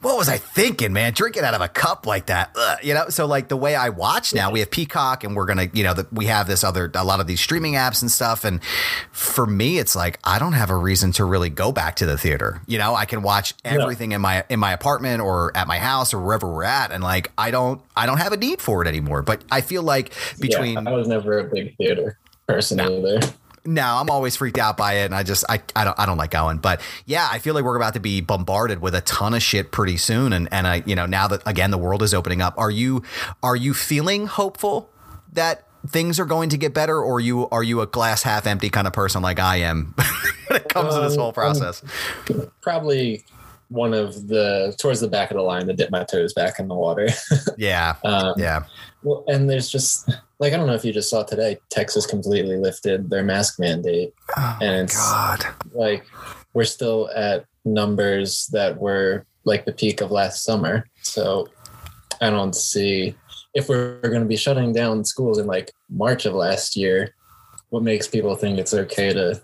[0.00, 3.10] what was I thinking, man, drinking out of a cup like that, ugh, you know.
[3.10, 5.94] So like the way I watch now, we have Peacock, and we're gonna you know
[5.94, 8.64] the, we have this other a lot of these streaming apps and stuff, and
[9.12, 12.16] for me, it's like I don't have a reason to really go back to the
[12.16, 12.62] theater.
[12.66, 15.78] You know, I can watch everything everything in my in my apartment or at my
[15.78, 18.80] house or wherever we're at, and like I don't I don't have a need for
[18.82, 19.22] it anymore.
[19.22, 23.20] But I feel like between yeah, I was never a big theater person either.
[23.64, 26.16] No, I'm always freaked out by it, and I just I, I don't I don't
[26.16, 26.58] like going.
[26.58, 29.72] But yeah, I feel like we're about to be bombarded with a ton of shit
[29.72, 32.54] pretty soon, and and I you know now that again the world is opening up,
[32.56, 33.02] are you
[33.42, 34.90] are you feeling hopeful
[35.32, 38.70] that things are going to get better, or you are you a glass half empty
[38.70, 39.94] kind of person like I am
[40.46, 41.82] when it comes um, to this whole um, process?
[42.30, 43.24] Um, probably
[43.68, 46.68] one of the towards the back of the line to dip my toes back in
[46.68, 47.08] the water.
[47.58, 48.64] yeah, um, yeah.
[49.02, 50.08] Well, and there's just
[50.38, 54.14] like I don't know if you just saw today, Texas completely lifted their mask mandate,
[54.36, 55.46] oh and it's God.
[55.72, 56.06] like
[56.54, 60.88] we're still at numbers that were like the peak of last summer.
[61.02, 61.48] So
[62.20, 63.14] I don't see
[63.54, 67.14] if we're going to be shutting down schools in like March of last year.
[67.70, 69.40] What makes people think it's okay to?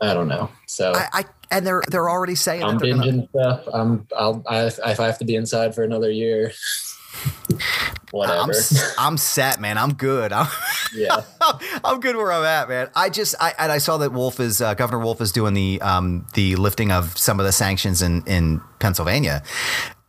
[0.00, 0.50] I don't know.
[0.66, 3.56] So I, I and they're they're already saying I'm binging gonna...
[3.58, 3.68] stuff.
[3.72, 6.52] I'm I'll I, if I have to be inside for another year.
[8.10, 8.52] whatever.
[8.52, 8.52] I'm,
[8.98, 9.76] I'm, set, man.
[9.78, 10.32] I'm good.
[10.32, 10.48] I'm,
[10.94, 11.22] yeah,
[11.84, 12.90] I'm good where I'm at, man.
[12.94, 15.80] I just I and I saw that Wolf is uh, Governor Wolf is doing the
[15.80, 19.42] um the lifting of some of the sanctions in in Pennsylvania.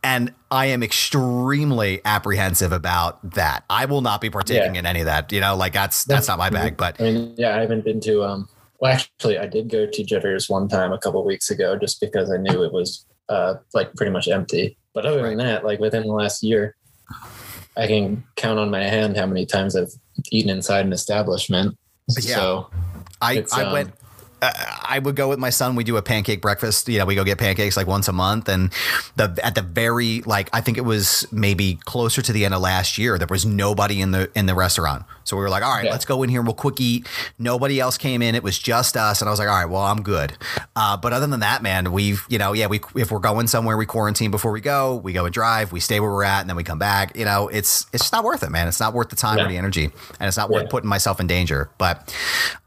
[0.02, 3.64] And I am extremely apprehensive about that.
[3.68, 4.78] I will not be partaking yeah.
[4.78, 5.30] in any of that.
[5.30, 6.76] You know, like that's that's not my bag.
[6.76, 8.24] But I mean, yeah, I haven't been to.
[8.24, 8.48] um
[8.80, 12.30] Well, actually, I did go to Jitters one time a couple weeks ago, just because
[12.30, 14.76] I knew it was uh like pretty much empty.
[14.94, 16.76] But other than that, like within the last year,
[17.76, 19.92] I can count on my hand how many times I've
[20.30, 21.78] eaten inside an establishment.
[22.20, 22.36] Yeah.
[22.36, 22.70] So
[23.20, 23.92] I, I um, went
[24.42, 24.52] uh,
[24.82, 25.76] I would go with my son.
[25.76, 26.88] We do a pancake breakfast.
[26.88, 28.72] You know, we go get pancakes like once a month, and
[29.16, 32.60] the at the very like I think it was maybe closer to the end of
[32.60, 33.18] last year.
[33.18, 35.90] There was nobody in the in the restaurant, so we were like, all right, yeah.
[35.90, 36.40] let's go in here.
[36.40, 37.06] And we'll quick eat.
[37.38, 38.34] Nobody else came in.
[38.34, 40.36] It was just us, and I was like, all right, well, I'm good.
[40.76, 43.76] Uh, but other than that, man, we've you know, yeah, we if we're going somewhere,
[43.76, 44.96] we quarantine before we go.
[44.96, 45.72] We go and drive.
[45.72, 47.16] We stay where we're at, and then we come back.
[47.16, 48.68] You know, it's it's just not worth it, man.
[48.68, 49.44] It's not worth the time yeah.
[49.44, 50.70] or the energy, and it's not worth yeah.
[50.70, 51.70] putting myself in danger.
[51.78, 52.14] But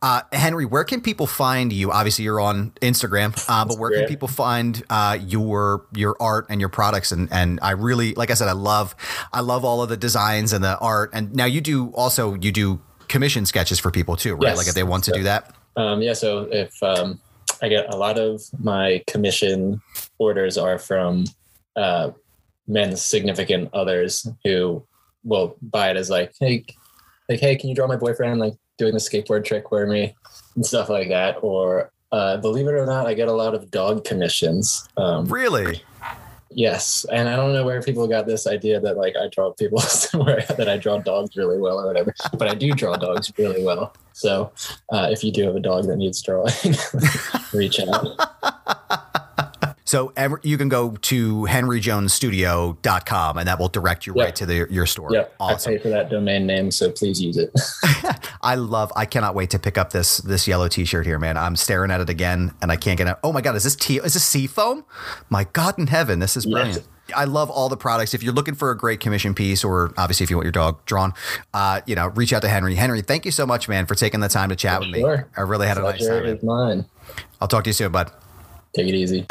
[0.02, 1.92] uh, Henry, where can people find you?
[1.92, 6.60] Obviously, you're on Instagram, uh, but where can people find uh, your your art and
[6.60, 7.12] your products?
[7.12, 8.96] And and I really, like I said, I love
[9.34, 11.10] I love all of the designs and the art.
[11.14, 14.50] And now you do also you do commission sketches for people too, right?
[14.50, 14.58] Yes.
[14.58, 15.54] Like if they want to do that.
[15.76, 16.14] Um, yeah.
[16.14, 17.20] So if um,
[17.62, 19.82] I get a lot of my commission
[20.18, 21.26] orders are from
[21.76, 22.12] uh,
[22.68, 24.86] men's significant others who
[25.24, 26.66] will buy it as like, hey,
[27.30, 30.16] like, hey, can you draw my boyfriend like doing the skateboard trick for me
[30.56, 31.38] and stuff like that?
[31.42, 34.88] Or uh, believe it or not, I get a lot of dog commissions.
[34.98, 35.82] Um, really?
[36.56, 39.80] Yes, and I don't know where people got this idea that like I draw people
[39.82, 43.64] somewhere that I draw dogs really well or whatever, but I do draw dogs really
[43.64, 43.94] well.
[44.14, 44.52] So
[44.92, 46.54] uh, if you do have a dog that needs drawing,
[47.54, 49.00] reach out.
[49.94, 54.26] So you can go to henryjonesstudio.com and that will direct you yep.
[54.26, 55.10] right to the, your store.
[55.14, 55.72] Yeah, awesome.
[55.72, 57.52] I pay for that domain name, so please use it.
[58.42, 58.92] I love.
[58.96, 61.38] I cannot wait to pick up this this yellow T-shirt here, man.
[61.38, 63.18] I'm staring at it again, and I can't get it.
[63.24, 63.98] Oh my god, is this T?
[63.98, 64.84] Is this sea foam?
[65.30, 66.78] My God in heaven, this is brilliant.
[66.78, 66.88] Yes.
[67.16, 68.16] I love all the products.
[68.16, 70.84] If you're looking for a great commission piece, or obviously if you want your dog
[70.86, 71.14] drawn,
[71.54, 72.74] uh, you know, reach out to Henry.
[72.74, 75.18] Henry, thank you so much, man, for taking the time to chat for with sure.
[75.18, 75.24] me.
[75.38, 76.40] I really had a nice time.
[76.42, 76.86] Mine.
[77.40, 78.12] I'll talk to you soon, bud.
[78.76, 79.26] Take it easy.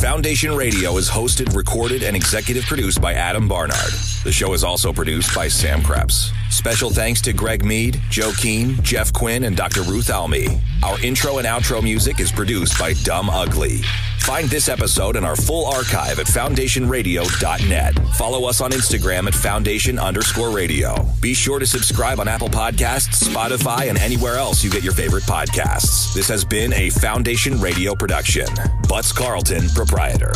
[0.00, 3.92] Foundation Radio is hosted, recorded, and executive produced by Adam Barnard.
[4.24, 6.30] The show is also produced by Sam Krepps.
[6.50, 9.82] Special thanks to Greg Mead, Joe Keane, Geoff Quinn, and Dr.
[9.82, 10.60] Ruth Almy.
[10.82, 13.80] Our intro and outro music is produced by Dumb Ugly.
[14.24, 17.98] Find this episode and our full archive at foundationradio.net.
[18.14, 20.94] Follow us on Instagram at foundation underscore radio.
[21.20, 25.24] Be sure to subscribe on Apple Podcasts, Spotify, and anywhere else you get your favorite
[25.24, 26.14] podcasts.
[26.14, 28.46] This has been a Foundation Radio production.
[28.88, 30.32] Butts Carlton, proprietor.